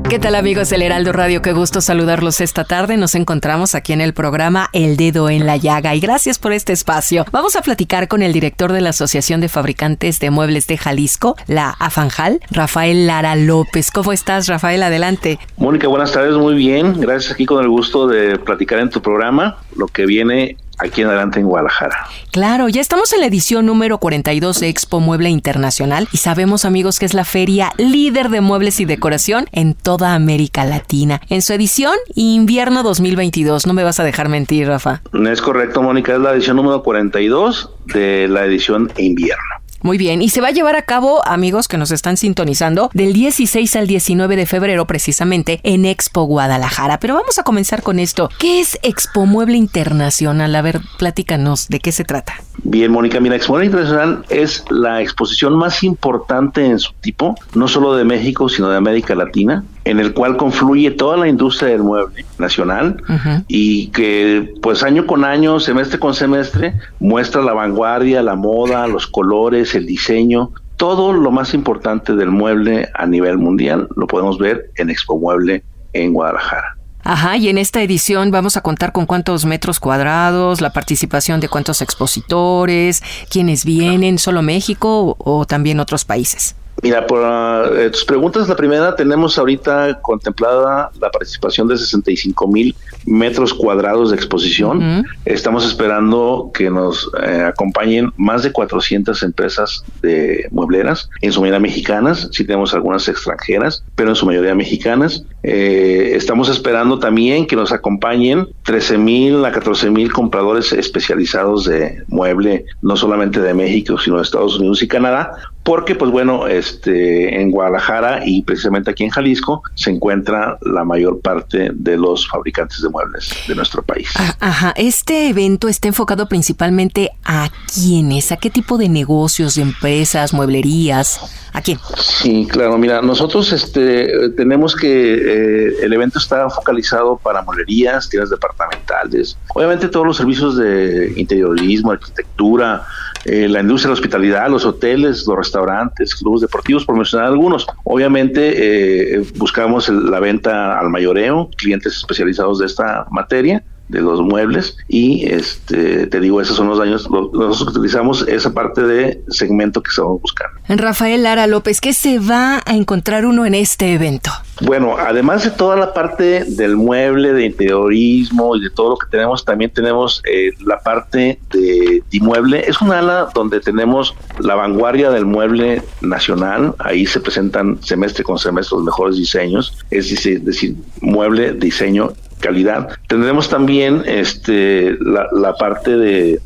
[0.08, 1.42] ¿Qué tal amigos del Heraldo Radio?
[1.42, 2.96] Qué gusto saludarlos esta tarde.
[2.96, 6.72] Nos encontramos aquí en el programa El Dedo en la Llaga y gracias por este
[6.72, 7.26] espacio.
[7.30, 11.36] Vamos a platicar con el director de la Asociación de Fabricantes de Muebles de Jalisco,
[11.46, 13.90] la AFANJAL, Rafael Lara López.
[13.90, 14.82] ¿Cómo estás, Rafael?
[14.82, 15.38] Adelante.
[15.58, 16.98] Mónica, buenas tardes, muy bien.
[16.98, 21.08] Gracias aquí con el gusto de platicar en tu programa lo que viene aquí en
[21.08, 22.06] adelante en Guadalajara.
[22.30, 26.98] Claro, ya estamos en la edición número 42 de Expo Mueble Internacional y sabemos amigos
[26.98, 31.20] que es la feria líder de muebles y decoración en toda América Latina.
[31.28, 35.02] En su edición invierno 2022, no me vas a dejar mentir, Rafa.
[35.12, 39.44] Es correcto, Mónica, es la edición número 42 de la edición invierno.
[39.80, 43.12] Muy bien, y se va a llevar a cabo, amigos que nos están sintonizando, del
[43.12, 46.98] 16 al 19 de febrero precisamente en Expo Guadalajara.
[46.98, 48.28] Pero vamos a comenzar con esto.
[48.40, 50.54] ¿Qué es Expo Mueble Internacional?
[50.56, 52.34] A ver, platícanos, ¿de qué se trata?
[52.64, 57.68] Bien, Mónica, mira, Expo Mueble Internacional es la exposición más importante en su tipo, no
[57.68, 61.82] solo de México, sino de América Latina en el cual confluye toda la industria del
[61.82, 63.02] mueble nacional
[63.48, 69.06] y que pues año con año, semestre con semestre, muestra la vanguardia, la moda, los
[69.06, 74.70] colores, el diseño, todo lo más importante del mueble a nivel mundial lo podemos ver
[74.76, 76.76] en Expo Mueble en Guadalajara.
[77.02, 81.48] Ajá, y en esta edición vamos a contar con cuántos metros cuadrados, la participación de
[81.48, 86.54] cuántos expositores, quiénes vienen, solo México o, o también otros países.
[86.82, 92.74] Mira, por uh, tus preguntas, la primera, tenemos ahorita contemplada la participación de 65 mil
[93.04, 95.04] metros cuadrados de exposición.
[95.24, 101.60] Estamos esperando que nos eh, acompañen más de 400 empresas de muebleras, en su mayoría
[101.60, 105.24] mexicanas, sí tenemos algunas extranjeras, pero en su mayoría mexicanas.
[105.42, 112.02] Eh, estamos esperando también que nos acompañen 13 mil a 14 mil compradores especializados de
[112.08, 115.32] mueble, no solamente de México, sino de Estados Unidos y Canadá,
[115.68, 121.20] porque pues bueno, este en Guadalajara y precisamente aquí en Jalisco se encuentra la mayor
[121.20, 124.08] parte de los fabricantes de muebles de nuestro país.
[124.16, 129.62] Ah, ajá, este evento está enfocado principalmente a quiénes, a qué tipo de negocios, de
[129.62, 131.20] empresas, mueblerías,
[131.52, 131.78] a quién.
[131.98, 138.30] Sí, claro, mira, nosotros este tenemos que eh, el evento está focalizado para mueblerías, tiendas
[138.30, 142.84] departamentales, obviamente todos los servicios de interiorismo, arquitectura,
[143.24, 147.66] eh, la industria de la hospitalidad, los hoteles, los restaurantes, clubes deportivos, por mencionar algunos.
[147.84, 154.76] Obviamente eh, buscamos la venta al mayoreo, clientes especializados de esta materia de los muebles
[154.88, 159.90] y este te digo esos son los daños nosotros utilizamos esa parte de segmento que
[159.90, 164.30] estamos buscando Rafael Lara López ¿qué se va a encontrar uno en este evento?
[164.60, 169.06] Bueno, además de toda la parte del mueble, de interiorismo y de todo lo que
[169.08, 172.64] tenemos, también tenemos eh, la parte de, de mueble.
[172.66, 176.74] Es un ala donde tenemos la vanguardia del mueble nacional.
[176.78, 180.10] Ahí se presentan semestre con semestre los mejores diseños, es
[180.44, 182.88] decir, mueble, diseño calidad.
[183.06, 186.40] Tendremos también este la, parte de,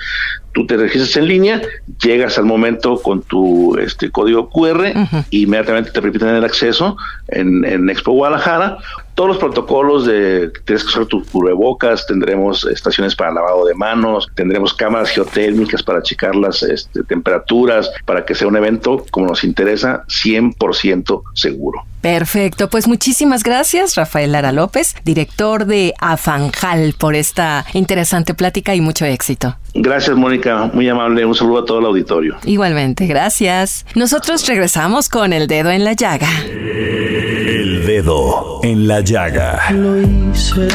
[0.53, 1.61] tú te registras en línea,
[2.01, 4.93] llegas al momento con tu este código QR,
[5.29, 6.97] inmediatamente te permiten el acceso
[7.27, 8.77] en, en Expo Guadalajara.
[9.19, 14.29] Todos los protocolos de tienes que usar tus cubrebocas, tendremos estaciones para lavado de manos,
[14.33, 19.43] tendremos cámaras geotérmicas para checar las este, temperaturas, para que sea un evento como nos
[19.43, 21.83] interesa, 100% seguro.
[21.99, 28.79] Perfecto, pues muchísimas gracias Rafael Lara López, director de Afanjal, por esta interesante plática y
[28.79, 29.57] mucho éxito.
[29.73, 32.37] Gracias Mónica, muy amable, un saludo a todo el auditorio.
[32.45, 33.85] Igualmente, gracias.
[33.95, 36.29] Nosotros regresamos con el dedo en la llaga.
[36.45, 39.08] El dedo en la llaga.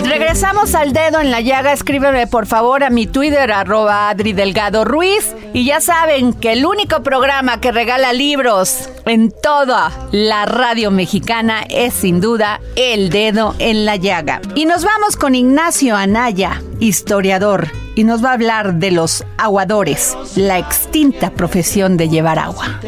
[0.05, 1.73] Regresamos al dedo en la llaga.
[1.73, 5.35] Escríbeme por favor a mi Twitter, arroba Adri Delgado Ruiz.
[5.53, 11.65] Y ya saben que el único programa que regala libros en toda la radio mexicana
[11.69, 14.41] es sin duda El Dedo en la Llaga.
[14.57, 20.17] Y nos vamos con Ignacio Anaya, historiador, y nos va a hablar de los aguadores,
[20.35, 22.81] la extinta profesión de llevar agua.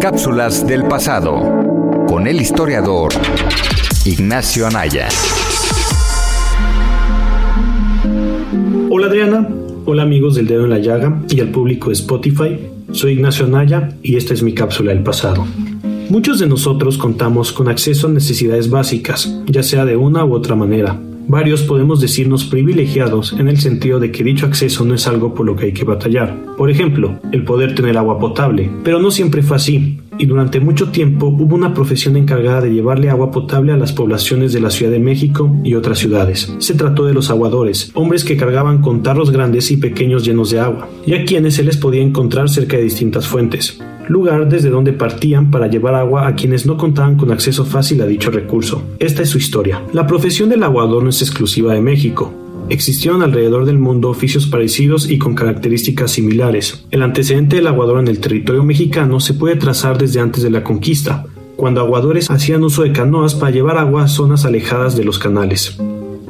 [0.00, 1.40] Cápsulas del pasado
[2.06, 3.12] con el historiador
[4.06, 5.08] Ignacio Anaya.
[8.88, 9.48] Hola Adriana,
[9.84, 12.56] hola amigos del Dedo en la Llaga y al público de Spotify.
[12.92, 15.44] Soy Ignacio Anaya y esta es mi cápsula del pasado.
[16.08, 20.54] Muchos de nosotros contamos con acceso a necesidades básicas, ya sea de una u otra
[20.54, 20.96] manera.
[21.26, 25.44] Varios podemos decirnos privilegiados en el sentido de que dicho acceso no es algo por
[25.44, 26.54] lo que hay que batallar.
[26.56, 28.70] Por ejemplo, el poder tener agua potable.
[28.84, 33.10] Pero no siempre fue así, y durante mucho tiempo hubo una profesión encargada de llevarle
[33.10, 36.54] agua potable a las poblaciones de la Ciudad de México y otras ciudades.
[36.58, 40.60] Se trató de los aguadores, hombres que cargaban con tarros grandes y pequeños llenos de
[40.60, 44.92] agua, y a quienes se les podía encontrar cerca de distintas fuentes lugar desde donde
[44.92, 48.82] partían para llevar agua a quienes no contaban con acceso fácil a dicho recurso.
[48.98, 49.82] Esta es su historia.
[49.92, 52.32] La profesión del aguador no es exclusiva de México.
[52.68, 56.84] Existieron alrededor del mundo oficios parecidos y con características similares.
[56.90, 60.64] El antecedente del aguador en el territorio mexicano se puede trazar desde antes de la
[60.64, 65.20] conquista, cuando aguadores hacían uso de canoas para llevar agua a zonas alejadas de los
[65.20, 65.78] canales.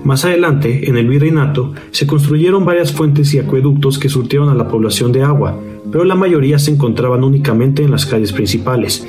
[0.05, 4.69] Más adelante, en el virreinato, se construyeron varias fuentes y acueductos que surtieron a la
[4.69, 5.59] población de agua,
[5.91, 9.07] pero la mayoría se encontraban únicamente en las calles principales.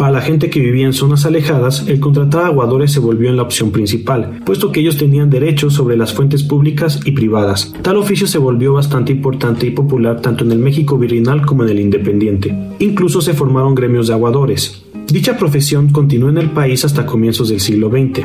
[0.00, 3.42] Para la gente que vivía en zonas alejadas, el contratar aguadores se volvió en la
[3.42, 7.74] opción principal, puesto que ellos tenían derechos sobre las fuentes públicas y privadas.
[7.82, 11.68] Tal oficio se volvió bastante importante y popular tanto en el México virreinal como en
[11.68, 12.56] el independiente.
[12.78, 14.82] Incluso se formaron gremios de aguadores.
[15.06, 18.24] Dicha profesión continuó en el país hasta comienzos del siglo XX.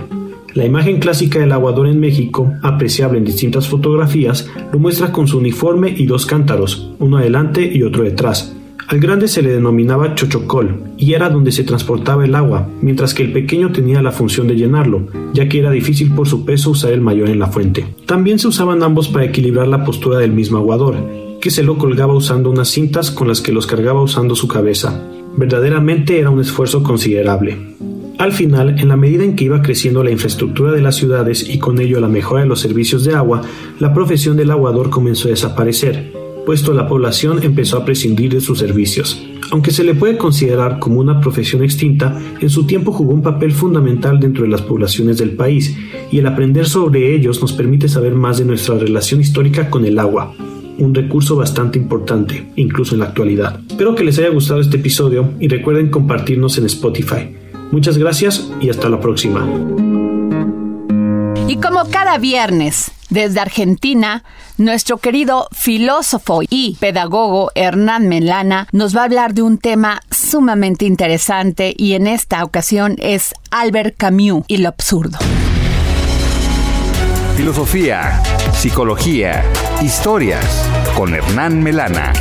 [0.53, 5.39] La imagen clásica del aguador en México, apreciable en distintas fotografías, lo muestra con su
[5.39, 8.54] uniforme y dos cántaros, uno adelante y otro detrás.
[8.88, 13.23] Al grande se le denominaba chochocol y era donde se transportaba el agua, mientras que
[13.23, 16.91] el pequeño tenía la función de llenarlo, ya que era difícil por su peso usar
[16.91, 17.85] el mayor en la fuente.
[18.05, 20.97] También se usaban ambos para equilibrar la postura del mismo aguador,
[21.41, 25.03] que se lo colgaba usando unas cintas con las que los cargaba usando su cabeza.
[25.35, 27.57] Verdaderamente era un esfuerzo considerable.
[28.17, 31.59] Al final, en la medida en que iba creciendo la infraestructura de las ciudades y
[31.59, 33.41] con ello la mejora de los servicios de agua,
[33.79, 36.13] la profesión del aguador comenzó a desaparecer,
[36.45, 39.21] puesto la población empezó a prescindir de sus servicios.
[39.51, 43.51] Aunque se le puede considerar como una profesión extinta, en su tiempo jugó un papel
[43.51, 45.76] fundamental dentro de las poblaciones del país,
[46.11, 49.99] y el aprender sobre ellos nos permite saber más de nuestra relación histórica con el
[49.99, 50.34] agua,
[50.78, 53.59] un recurso bastante importante, incluso en la actualidad.
[53.69, 57.36] Espero que les haya gustado este episodio y recuerden compartirnos en Spotify.
[57.72, 59.47] Muchas gracias y hasta la próxima.
[61.47, 64.24] Y como cada viernes, Desde Argentina,
[64.58, 70.86] nuestro querido filósofo y pedagogo Hernán Melana nos va a hablar de un tema sumamente
[70.86, 75.20] interesante y en esta ocasión es Albert Camus y lo absurdo.
[77.38, 79.43] Filosofía, psicología,
[79.82, 80.45] historias
[80.95, 82.14] con Hernán Melana.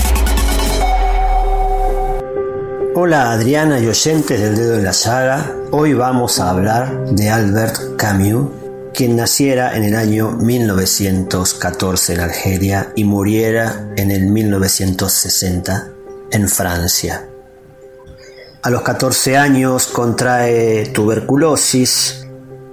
[2.97, 5.53] Hola Adriana y oyentes del dedo en la saga.
[5.72, 8.49] Hoy vamos a hablar de Albert Camus,
[8.95, 15.88] quien naciera en el año 1914 en Argelia y muriera en el 1960
[16.30, 17.28] en Francia.
[18.62, 22.24] A los 14 años contrae tuberculosis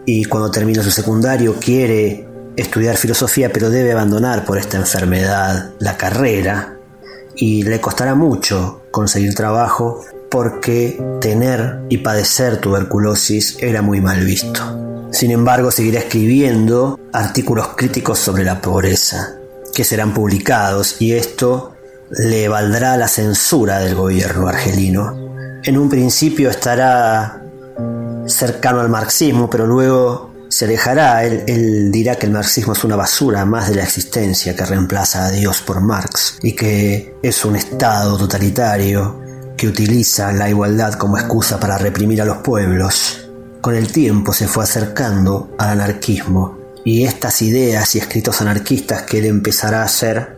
[0.05, 5.97] y cuando termina su secundario quiere estudiar filosofía pero debe abandonar por esta enfermedad la
[5.97, 6.77] carrera
[7.35, 14.90] y le costará mucho conseguir trabajo porque tener y padecer tuberculosis era muy mal visto.
[15.11, 19.35] Sin embargo, seguirá escribiendo artículos críticos sobre la pobreza,
[19.73, 21.73] que serán publicados y esto
[22.09, 25.31] le valdrá la censura del gobierno argelino.
[25.63, 27.41] En un principio estará
[28.25, 31.23] cercano al marxismo, pero luego se alejará.
[31.25, 35.25] Él, él, dirá que el marxismo es una basura más de la existencia que reemplaza
[35.25, 39.19] a Dios por Marx y que es un Estado totalitario
[39.57, 43.20] que utiliza la igualdad como excusa para reprimir a los pueblos.
[43.61, 49.19] Con el tiempo se fue acercando al anarquismo y estas ideas y escritos anarquistas que
[49.19, 50.37] él empezará a hacer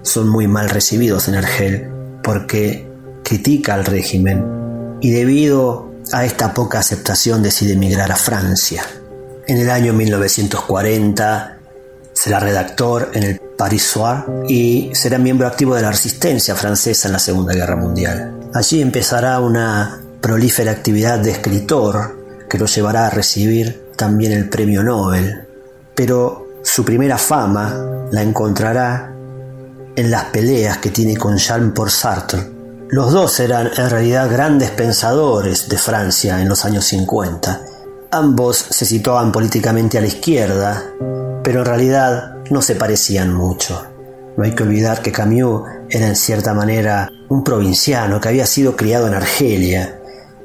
[0.00, 1.90] son muy mal recibidos en Argel
[2.22, 2.90] porque
[3.22, 8.82] critica al régimen y debido a esta poca aceptación decide emigrar a Francia.
[9.46, 11.58] En el año 1940
[12.14, 17.12] será redactor en el Paris Soir y será miembro activo de la resistencia francesa en
[17.12, 18.40] la Segunda Guerra Mundial.
[18.54, 22.13] Allí empezará una prolífera actividad de escritor
[22.48, 25.46] que lo llevará a recibir también el premio Nobel.
[25.94, 29.12] Pero su primera fama la encontrará
[29.96, 32.40] en las peleas que tiene con Jean-Paul Sartre.
[32.88, 37.74] Los dos eran en realidad grandes pensadores de Francia en los años 50
[38.14, 40.84] Ambos se situaban políticamente a la izquierda,
[41.42, 43.88] pero en realidad no se parecían mucho.
[44.36, 48.76] No hay que olvidar que Camus era en cierta manera un provinciano que había sido
[48.76, 49.98] criado en Argelia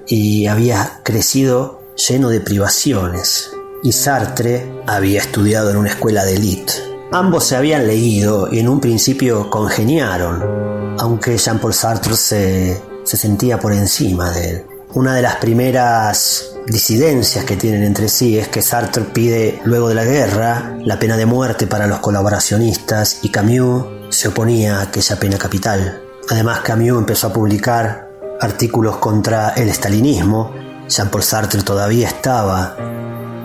[0.07, 3.51] y había crecido lleno de privaciones.
[3.83, 6.73] Y Sartre había estudiado en una escuela de élite.
[7.11, 13.59] Ambos se habían leído y en un principio congeniaron, aunque Jean-Paul Sartre se, se sentía
[13.59, 14.65] por encima de él.
[14.93, 19.95] Una de las primeras disidencias que tienen entre sí es que Sartre pide luego de
[19.95, 25.19] la guerra la pena de muerte para los colaboracionistas y Camus se oponía a aquella
[25.19, 26.01] pena capital.
[26.29, 30.53] Además Camus empezó a publicar artículos contra el estalinismo.
[30.89, 32.75] Jean-Paul Sartre todavía estaba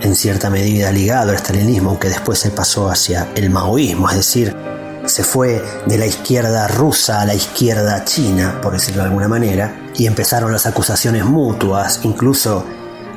[0.01, 4.57] en cierta medida ligado al estalinismo, aunque después se pasó hacia el maoísmo, es decir,
[5.05, 9.77] se fue de la izquierda rusa a la izquierda china, por decirlo de alguna manera,
[9.95, 12.65] y empezaron las acusaciones mutuas, incluso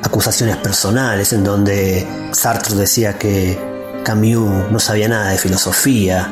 [0.02, 3.58] acusaciones personales, en donde Sartre decía que
[4.04, 6.30] Camus no sabía nada de filosofía,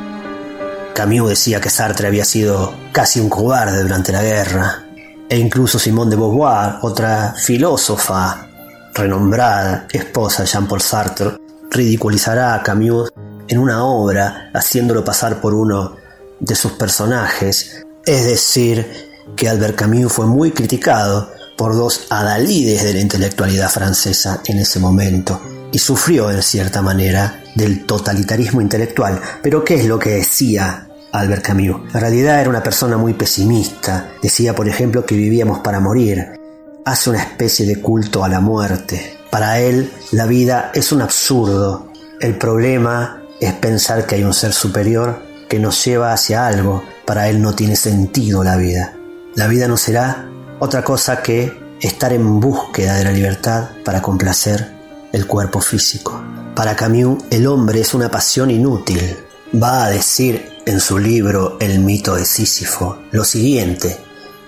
[0.94, 4.85] Camus decía que Sartre había sido casi un cobarde durante la guerra,
[5.28, 8.48] e incluso Simone de Beauvoir, otra filósofa
[8.94, 11.36] renombrada, esposa de Jean-Paul Sartre,
[11.70, 13.12] ridiculizará a Camus
[13.48, 15.96] en una obra haciéndolo pasar por uno
[16.40, 18.86] de sus personajes, es decir,
[19.34, 24.78] que Albert Camus fue muy criticado por dos adalides de la intelectualidad francesa en ese
[24.78, 25.40] momento
[25.72, 29.20] y sufrió en cierta manera del totalitarismo intelectual.
[29.42, 31.94] Pero ¿qué es lo que decía Albert Camus?
[31.94, 34.10] En realidad era una persona muy pesimista.
[34.22, 36.38] Decía, por ejemplo, que vivíamos para morir.
[36.84, 39.16] Hace una especie de culto a la muerte.
[39.30, 41.92] Para él, la vida es un absurdo.
[42.20, 46.82] El problema es pensar que hay un ser superior que nos lleva hacia algo.
[47.04, 48.94] Para él no tiene sentido la vida.
[49.34, 50.28] La vida no será
[50.58, 54.72] otra cosa que estar en búsqueda de la libertad para complacer
[55.12, 56.22] el cuerpo físico.
[56.54, 59.16] Para Camus, el hombre es una pasión inútil.
[59.62, 63.96] Va a decir en su libro El mito de Sísifo lo siguiente,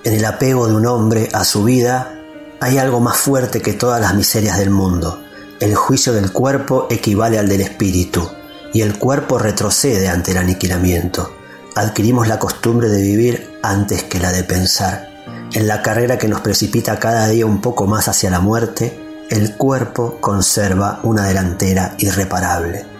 [0.02, 2.20] en el apego de un hombre a su vida
[2.60, 5.22] hay algo más fuerte que todas las miserias del mundo.
[5.60, 8.28] El juicio del cuerpo equivale al del espíritu
[8.74, 11.32] y el cuerpo retrocede ante el aniquilamiento.
[11.76, 15.08] Adquirimos la costumbre de vivir antes que la de pensar.
[15.52, 18.98] En la carrera que nos precipita cada día un poco más hacia la muerte,
[19.30, 22.97] el cuerpo conserva una delantera irreparable.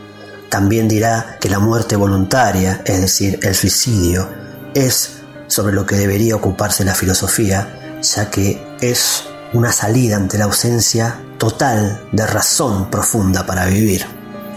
[0.49, 4.29] También dirá que la muerte voluntaria, es decir, el suicidio,
[4.75, 10.45] es sobre lo que debería ocuparse la filosofía, ya que es una salida ante la
[10.45, 14.05] ausencia total de razón profunda para vivir.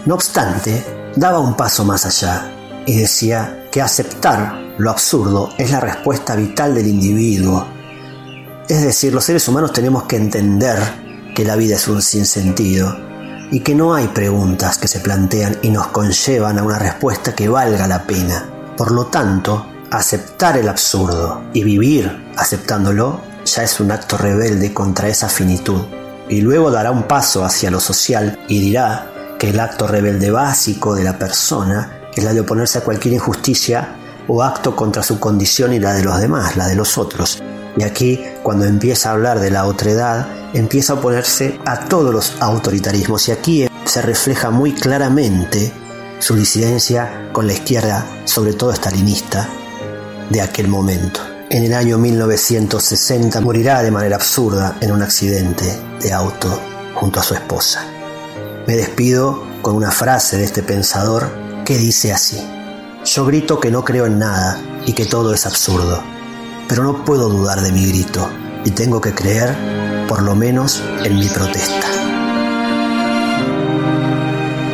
[0.06, 2.50] No obstante, daba un paso más allá
[2.86, 7.66] y decía que aceptar lo absurdo es la respuesta vital del individuo.
[8.68, 10.78] Es decir, los seres humanos tenemos que entender
[11.34, 13.11] que la vida es un sinsentido
[13.52, 17.50] y que no hay preguntas que se plantean y nos conllevan a una respuesta que
[17.50, 18.48] valga la pena.
[18.78, 25.08] Por lo tanto, aceptar el absurdo y vivir aceptándolo ya es un acto rebelde contra
[25.08, 25.82] esa finitud.
[26.30, 30.94] Y luego dará un paso hacia lo social y dirá que el acto rebelde básico
[30.94, 33.96] de la persona es la de oponerse a cualquier injusticia
[34.28, 37.42] o acto contra su condición y la de los demás, la de los otros.
[37.76, 42.34] Y aquí, cuando empieza a hablar de la otredad, empieza a oponerse a todos los
[42.40, 43.28] autoritarismos.
[43.28, 45.72] Y aquí se refleja muy claramente
[46.18, 49.48] su disidencia con la izquierda, sobre todo estalinista,
[50.30, 51.20] de aquel momento.
[51.50, 56.60] En el año 1960 morirá de manera absurda en un accidente de auto
[56.94, 57.84] junto a su esposa.
[58.66, 61.30] Me despido con una frase de este pensador
[61.64, 62.42] que dice así.
[63.04, 66.02] Yo grito que no creo en nada y que todo es absurdo,
[66.68, 68.28] pero no puedo dudar de mi grito
[68.64, 69.54] y tengo que creer,
[70.08, 71.86] por lo menos, en mi protesta.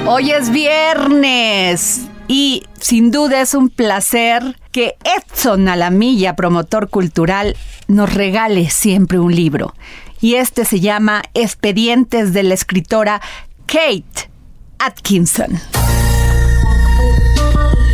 [0.07, 7.57] Hoy es viernes y sin duda es un placer que Edson Alamilla, promotor cultural,
[7.89, 9.75] nos regale siempre un libro.
[10.21, 13.21] Y este se llama Expedientes de la escritora
[13.67, 14.31] Kate
[14.79, 15.59] Atkinson.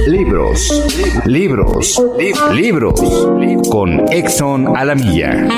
[0.07, 2.03] Libros, libros,
[2.53, 3.01] libros,
[3.71, 5.49] con Exxon Alamilla.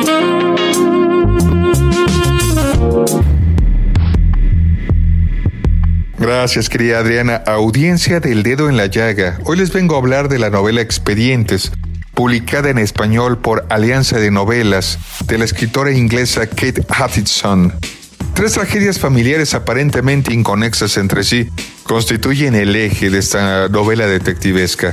[6.18, 7.42] Gracias, querida Adriana.
[7.46, 9.38] Audiencia del dedo en la llaga.
[9.44, 11.72] Hoy les vengo a hablar de la novela Expedientes,
[12.14, 17.72] publicada en español por Alianza de Novelas, de la escritora inglesa Kate Hutchinson.
[18.34, 21.48] Tres tragedias familiares aparentemente inconexas entre sí
[21.84, 24.92] constituyen el eje de esta novela detectivesca.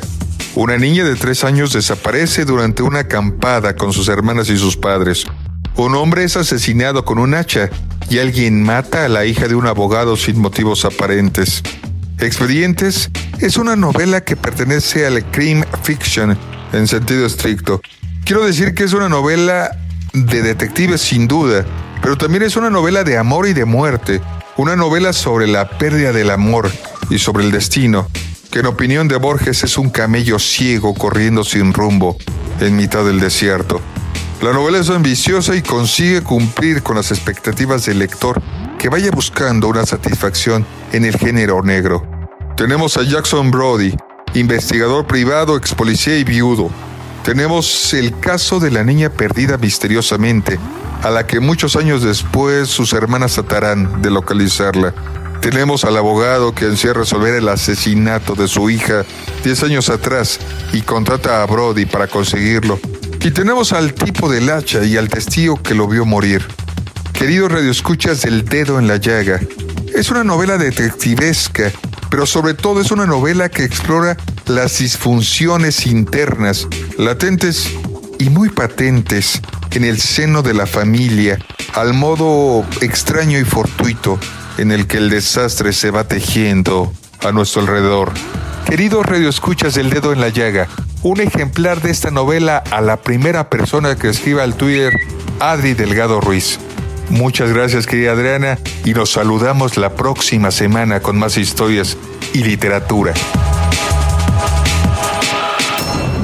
[0.55, 5.25] Una niña de tres años desaparece durante una acampada con sus hermanas y sus padres.
[5.75, 7.69] Un hombre es asesinado con un hacha
[8.09, 11.63] y alguien mata a la hija de un abogado sin motivos aparentes.
[12.19, 13.09] Expedientes
[13.39, 16.37] es una novela que pertenece al crime fiction
[16.71, 17.81] en sentido estricto.
[18.23, 19.71] Quiero decir que es una novela
[20.13, 21.65] de detectives sin duda,
[22.03, 24.21] pero también es una novela de amor y de muerte,
[24.57, 26.69] una novela sobre la pérdida del amor
[27.09, 28.07] y sobre el destino,
[28.51, 32.17] que en opinión de Borges es un camello ciego corriendo sin rumbo
[32.59, 33.79] en mitad del desierto.
[34.41, 38.41] La novela es ambiciosa y consigue cumplir con las expectativas del lector
[38.77, 42.05] que vaya buscando una satisfacción en el género negro.
[42.57, 43.95] Tenemos a Jackson Brody,
[44.33, 46.69] investigador privado, ex policía y viudo.
[47.23, 50.59] Tenemos el caso de la niña perdida misteriosamente,
[51.01, 54.93] a la que muchos años después sus hermanas tratarán de localizarla.
[55.39, 59.05] Tenemos al abogado que ansía resolver el asesinato de su hija
[59.43, 60.39] 10 años atrás
[60.73, 62.77] y contrata a Brody para conseguirlo.
[63.21, 66.45] Y tenemos al tipo del hacha y al testigo que lo vio morir.
[67.13, 69.39] Queridos radioescuchas del dedo en la llaga,
[69.95, 71.71] es una novela detectivesca,
[72.09, 74.17] pero sobre todo es una novela que explora
[74.47, 76.67] las disfunciones internas,
[76.97, 77.69] latentes
[78.19, 79.41] y muy patentes
[79.71, 81.39] en el seno de la familia,
[81.73, 84.19] al modo extraño y fortuito
[84.57, 86.91] en el que el desastre se va tejiendo
[87.21, 88.11] a nuestro alrededor.
[88.65, 90.67] Queridos radioescuchas del dedo en la llaga,
[91.03, 94.93] un ejemplar de esta novela a la primera persona que escriba al Twitter,
[95.39, 96.59] Adri Delgado Ruiz.
[97.13, 101.95] Muchas gracias querida Adriana y nos saludamos la próxima semana con más historias
[102.33, 103.13] y literatura.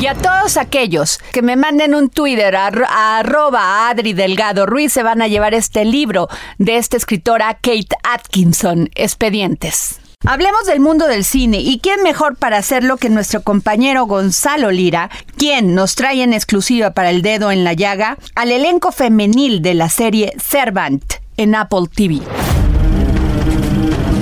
[0.01, 5.03] Y a todos aquellos que me manden un Twitter a, arroba Adri Delgado Ruiz se
[5.03, 6.27] van a llevar este libro
[6.57, 9.99] de esta escritora Kate Atkinson, Expedientes.
[10.25, 15.09] Hablemos del mundo del cine y quién mejor para hacerlo que nuestro compañero Gonzalo Lira,
[15.37, 19.75] quien nos trae en exclusiva para el dedo en la llaga al elenco femenil de
[19.75, 21.01] la serie Servant
[21.37, 22.19] en Apple TV.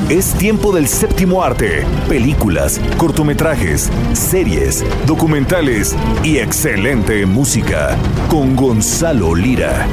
[0.10, 1.84] Es tiempo del séptimo arte.
[2.08, 7.98] Películas, cortometrajes, series, documentales y excelente música.
[8.30, 9.88] Con Gonzalo Lira.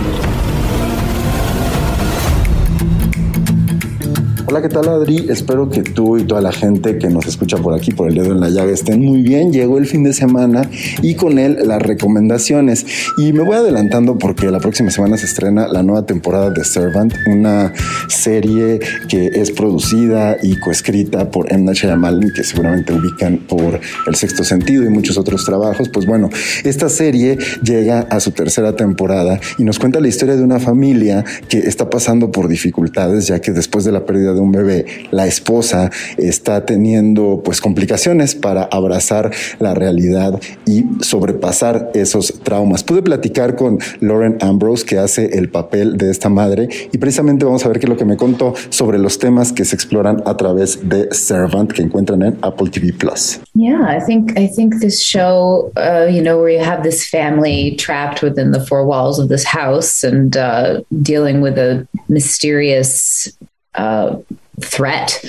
[4.54, 5.26] Hola, ¿qué tal Adri?
[5.30, 8.30] Espero que tú y toda la gente que nos escucha por aquí, por el dedo
[8.30, 9.52] en la llaga, estén muy bien.
[9.52, 10.70] Llegó el fin de semana
[11.02, 12.86] y con él las recomendaciones.
[13.18, 17.12] Y me voy adelantando porque la próxima semana se estrena la nueva temporada de Servant,
[17.26, 17.72] una
[18.06, 18.78] serie
[19.08, 21.64] que es producida y coescrita por M.
[21.64, 25.88] Night Shyamalan, que seguramente ubican por El Sexto Sentido y muchos otros trabajos.
[25.88, 26.30] Pues bueno,
[26.62, 31.24] esta serie llega a su tercera temporada y nos cuenta la historia de una familia
[31.48, 35.26] que está pasando por dificultades, ya que después de la pérdida de un bebé, la
[35.26, 42.84] esposa está teniendo pues complicaciones para abrazar la realidad y sobrepasar esos traumas.
[42.84, 47.64] Pude platicar con Lauren Ambrose que hace el papel de esta madre y precisamente vamos
[47.64, 50.36] a ver qué es lo que me contó sobre los temas que se exploran a
[50.36, 53.40] través de Servant que encuentran en Apple TV Plus.
[53.54, 57.76] Yeah, I think I think this show, uh, you know, where you have this family
[57.76, 63.32] trapped within the four walls of this house and uh, dealing with a mysterious
[63.74, 64.16] uh,
[64.60, 65.24] threat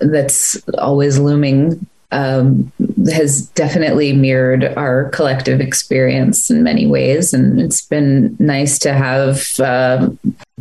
[0.00, 2.70] that's always looming um,
[3.10, 7.32] has definitely mirrored our collective experience in many ways.
[7.32, 10.10] And it's been nice to have, uh,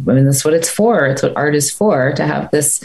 [0.07, 1.05] I mean, that's what it's for.
[1.07, 2.81] It's what art is for, to have this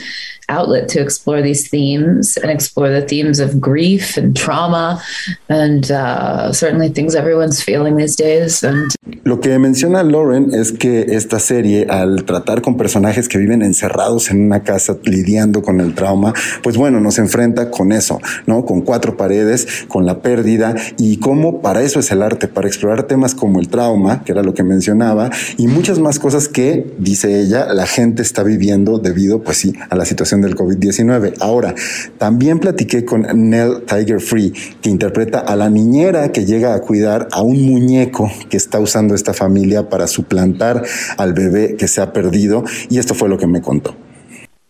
[0.49, 5.03] outlet to explore these themes and explore the themes of grief and trauma
[5.49, 8.63] and uh, certainly things everyone's feeling these days.
[8.63, 8.91] And
[9.25, 14.31] Lo que menciona Lauren es que esta serie, al tratar con personajes que viven encerrados
[14.31, 16.33] en una casa lidiando con el trauma,
[16.63, 18.65] pues bueno, nos enfrenta con eso, ¿no?
[18.65, 23.05] Con cuatro paredes, con la pérdida y cómo para eso es el arte, para explorar
[23.05, 27.41] temas como el trauma, que era lo que mencionaba, y muchas más cosas que, dice
[27.41, 31.35] ella, la gente está viviendo debido, pues sí, a la situación del COVID-19.
[31.41, 31.75] Ahora,
[32.19, 37.29] también platiqué con Nell Tiger Free, que interpreta a la niñera que llega a cuidar
[37.33, 40.83] a un muñeco que está usando esta familia para suplantar
[41.19, 43.95] al bebé que se ha perdido, y esto fue lo que me contó.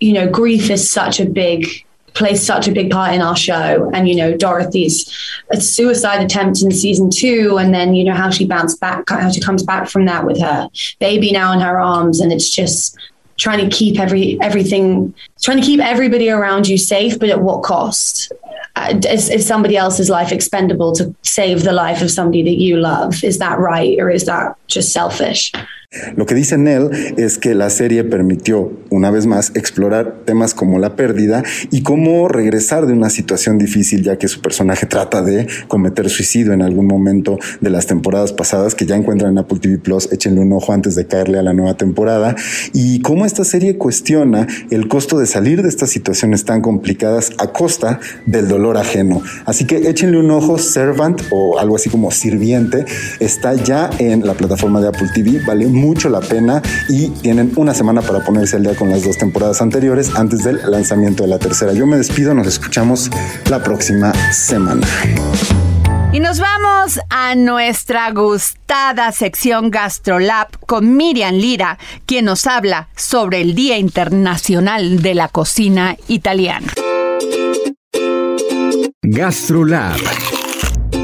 [0.00, 1.86] You know, grief is such a big
[2.16, 3.90] plays such a big part in our show.
[3.92, 5.06] And, you know, Dorothy's
[5.58, 9.40] suicide attempt in season two, and then, you know, how she bounced back, how she
[9.40, 12.20] comes back from that with her baby now in her arms.
[12.20, 12.96] And it's just
[13.38, 17.62] trying to keep every everything, trying to keep everybody around you safe, but at what
[17.62, 18.32] cost?
[18.76, 22.76] Uh, is, is somebody else's life expendable to save the life of somebody that you
[22.76, 23.24] love?
[23.24, 23.98] Is that right?
[23.98, 25.52] Or is that just selfish?
[26.16, 30.78] Lo que dice Nell es que la serie permitió, una vez más, explorar temas como
[30.78, 35.46] la pérdida y cómo regresar de una situación difícil, ya que su personaje trata de
[35.68, 39.78] cometer suicidio en algún momento de las temporadas pasadas, que ya encuentran en Apple TV
[39.78, 42.36] Plus, échenle un ojo antes de caerle a la nueva temporada,
[42.72, 47.52] y cómo esta serie cuestiona el costo de salir de estas situaciones tan complicadas a
[47.52, 49.22] costa del dolor ajeno.
[49.44, 52.84] Así que échenle un ojo, Servant o algo así como Sirviente,
[53.20, 57.72] está ya en la plataforma de Apple TV, vale mucho la pena y tienen una
[57.72, 61.38] semana para ponerse al día con las dos temporadas anteriores antes del lanzamiento de la
[61.38, 61.72] tercera.
[61.72, 63.10] Yo me despido, nos escuchamos
[63.48, 64.86] la próxima semana.
[66.12, 73.40] Y nos vamos a nuestra gustada sección GastroLab con Miriam Lira, quien nos habla sobre
[73.42, 76.72] el Día Internacional de la Cocina Italiana.
[79.02, 80.35] GastroLab.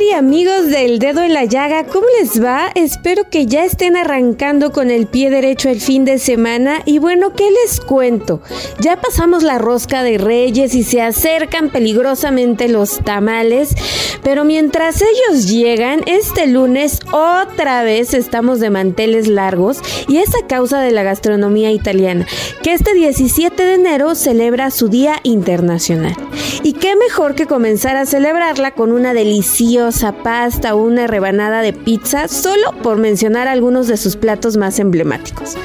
[0.00, 1.84] ¿Qué tal Adri, amigos del dedo en la llaga?
[1.84, 2.70] ¿Cómo les va?
[2.74, 6.82] Espero que ya estén arrancando con el pie derecho el fin de semana.
[6.86, 8.40] Y bueno, ¿qué les cuento?
[8.80, 13.74] Ya pasamos la rosca de reyes y se acercan peligrosamente los tamales.
[14.22, 20.46] Pero mientras ellos llegan, este lunes otra vez estamos de manteles largos y es a
[20.46, 22.26] causa de la gastronomía italiana,
[22.62, 26.16] que este 17 de enero celebra su Día Internacional.
[26.62, 29.89] Y qué mejor que comenzar a celebrarla con una deliciosa
[30.22, 35.56] pasta una rebanada de pizza, solo por mencionar algunos de sus platos más emblemáticos.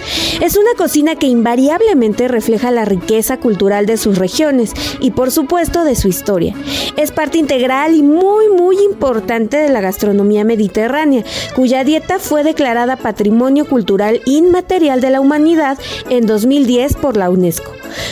[0.41, 5.83] Es una cocina que invariablemente refleja la riqueza cultural de sus regiones y por supuesto
[5.83, 6.55] de su historia.
[6.97, 11.23] Es parte integral y muy muy importante de la gastronomía mediterránea,
[11.55, 15.77] cuya dieta fue declarada Patrimonio Cultural Inmaterial de la Humanidad
[16.09, 17.71] en 2010 por la UNESCO.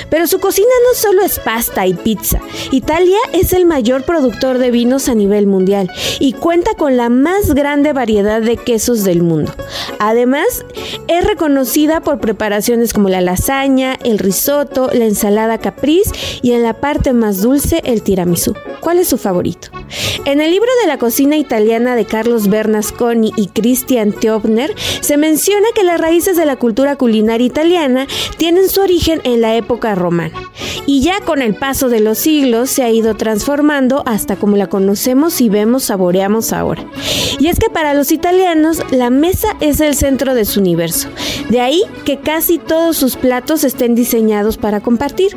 [0.10, 2.40] Pero su cocina no solo es pasta y pizza.
[2.72, 5.90] Italia es el mayor productor de vinos a nivel mundial
[6.20, 9.52] y cuenta con la más grande variedad de quesos del mundo.
[10.00, 10.66] Además,
[11.08, 16.80] es reconocida por preparaciones como la lasaña, el risotto, la ensalada capriz y en la
[16.80, 18.54] parte más dulce el tiramisú.
[18.82, 19.70] ¿Cuál es su favorito?
[20.26, 25.68] En el libro de la cocina italiana de Carlos Bernasconi y Christian Teobner se menciona
[25.76, 28.08] que las raíces de la cultura culinaria italiana
[28.38, 30.32] tienen su origen en la época romana
[30.86, 34.68] y ya con el paso de los siglos se ha ido transformando hasta como la
[34.68, 36.86] conocemos y vemos, saboreamos ahora.
[37.40, 41.10] Y es que para los italianos la mesa es el centro de su universo.
[41.50, 45.36] De ahí que casi todos sus platos estén diseñados para compartir.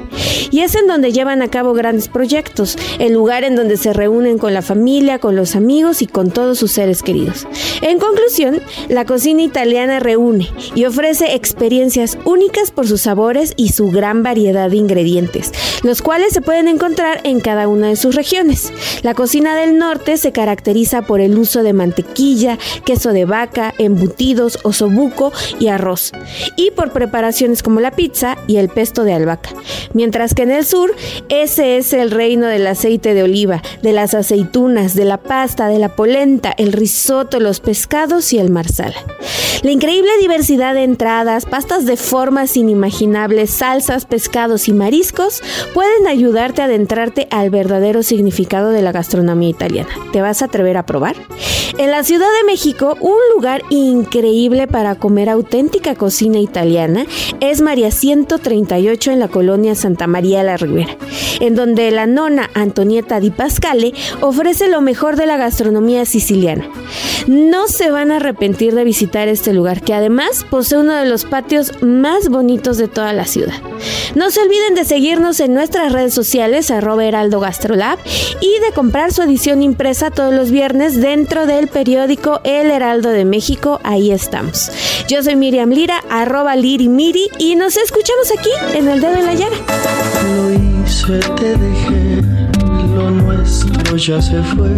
[0.50, 4.38] Y es en donde llevan a cabo grandes proyectos, el lugar en donde se reúnen
[4.38, 4.75] con la familia,
[5.20, 7.46] con los amigos y con todos sus seres queridos.
[7.80, 13.90] En conclusión, la cocina italiana reúne y ofrece experiencias únicas por sus sabores y su
[13.90, 15.52] gran variedad de ingredientes,
[15.82, 18.72] los cuales se pueden encontrar en cada una de sus regiones.
[19.02, 24.58] La cocina del norte se caracteriza por el uso de mantequilla, queso de vaca, embutidos,
[24.62, 26.12] osobuco y arroz,
[26.56, 29.50] y por preparaciones como la pizza y el pesto de albahaca.
[29.94, 30.94] Mientras que en el sur,
[31.28, 35.78] ese es el reino del aceite de oliva, de las aceitunas, de la pasta, de
[35.78, 38.96] la polenta, el risotto, los pescados y el marsala.
[39.62, 45.40] La increíble diversidad de entradas, pastas de formas inimaginables, salsas, pescados y mariscos
[45.72, 49.88] pueden ayudarte a adentrarte al verdadero significado de la gastronomía italiana.
[50.12, 51.14] ¿Te vas a atrever a probar?
[51.78, 57.04] En la Ciudad de México, un lugar increíble para comer auténtica cocina italiana
[57.40, 60.96] es María 138 en la colonia Santa María la Ribera,
[61.40, 63.92] en donde la nona Antonieta Di Pascale
[64.22, 66.68] ofrece lo mejor de la gastronomía siciliana.
[67.26, 71.24] No se van a arrepentir de visitar este lugar, que además posee uno de los
[71.24, 73.54] patios más bonitos de toda la ciudad.
[74.14, 77.98] No se olviden de seguirnos en nuestras redes sociales, arroba Heraldo Gastrolab,
[78.40, 83.24] y de comprar su edición impresa todos los viernes dentro del periódico El Heraldo de
[83.24, 83.80] México.
[83.82, 84.70] Ahí estamos.
[85.08, 89.26] Yo soy Miriam Lira, arroba Liri Miri, y nos escuchamos aquí en El Dedo en
[89.26, 89.56] la Llaga.
[93.96, 94.70] Ya se fue.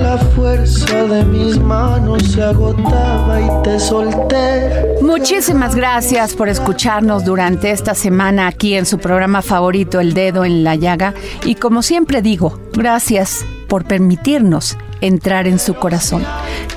[0.00, 4.96] La fuerza de mis manos se agotaba y te solté.
[5.00, 10.64] Muchísimas gracias por escucharnos durante esta semana aquí en su programa favorito El Dedo en
[10.64, 11.14] la Llaga.
[11.44, 16.24] Y como siempre digo, gracias por permitirnos entrar en su corazón.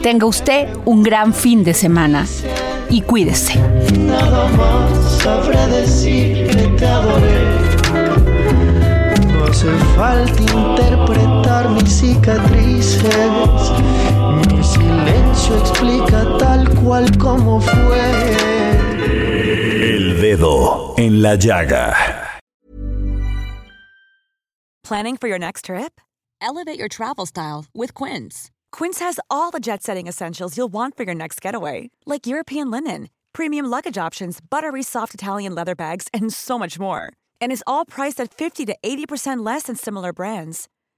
[0.01, 2.25] Tenga usted un gran fin de semana
[2.89, 3.59] y cuídese.
[3.99, 7.43] Nada más sabré decir que te adoré.
[9.33, 11.36] No hace falta interpretar
[11.69, 13.03] mis cicatrices.
[14.35, 18.05] Mi silencio explica tal cual como fue.
[19.81, 21.95] El dedo en la llaga.
[24.83, 25.99] Planning for your next trip?
[26.41, 28.49] Elevate your travel style with Quince.
[28.71, 32.71] Quince has all the jet setting essentials you'll want for your next getaway, like European
[32.71, 37.11] linen, premium luggage options, buttery soft Italian leather bags, and so much more.
[37.41, 40.67] And is all priced at 50 to 80% less than similar brands.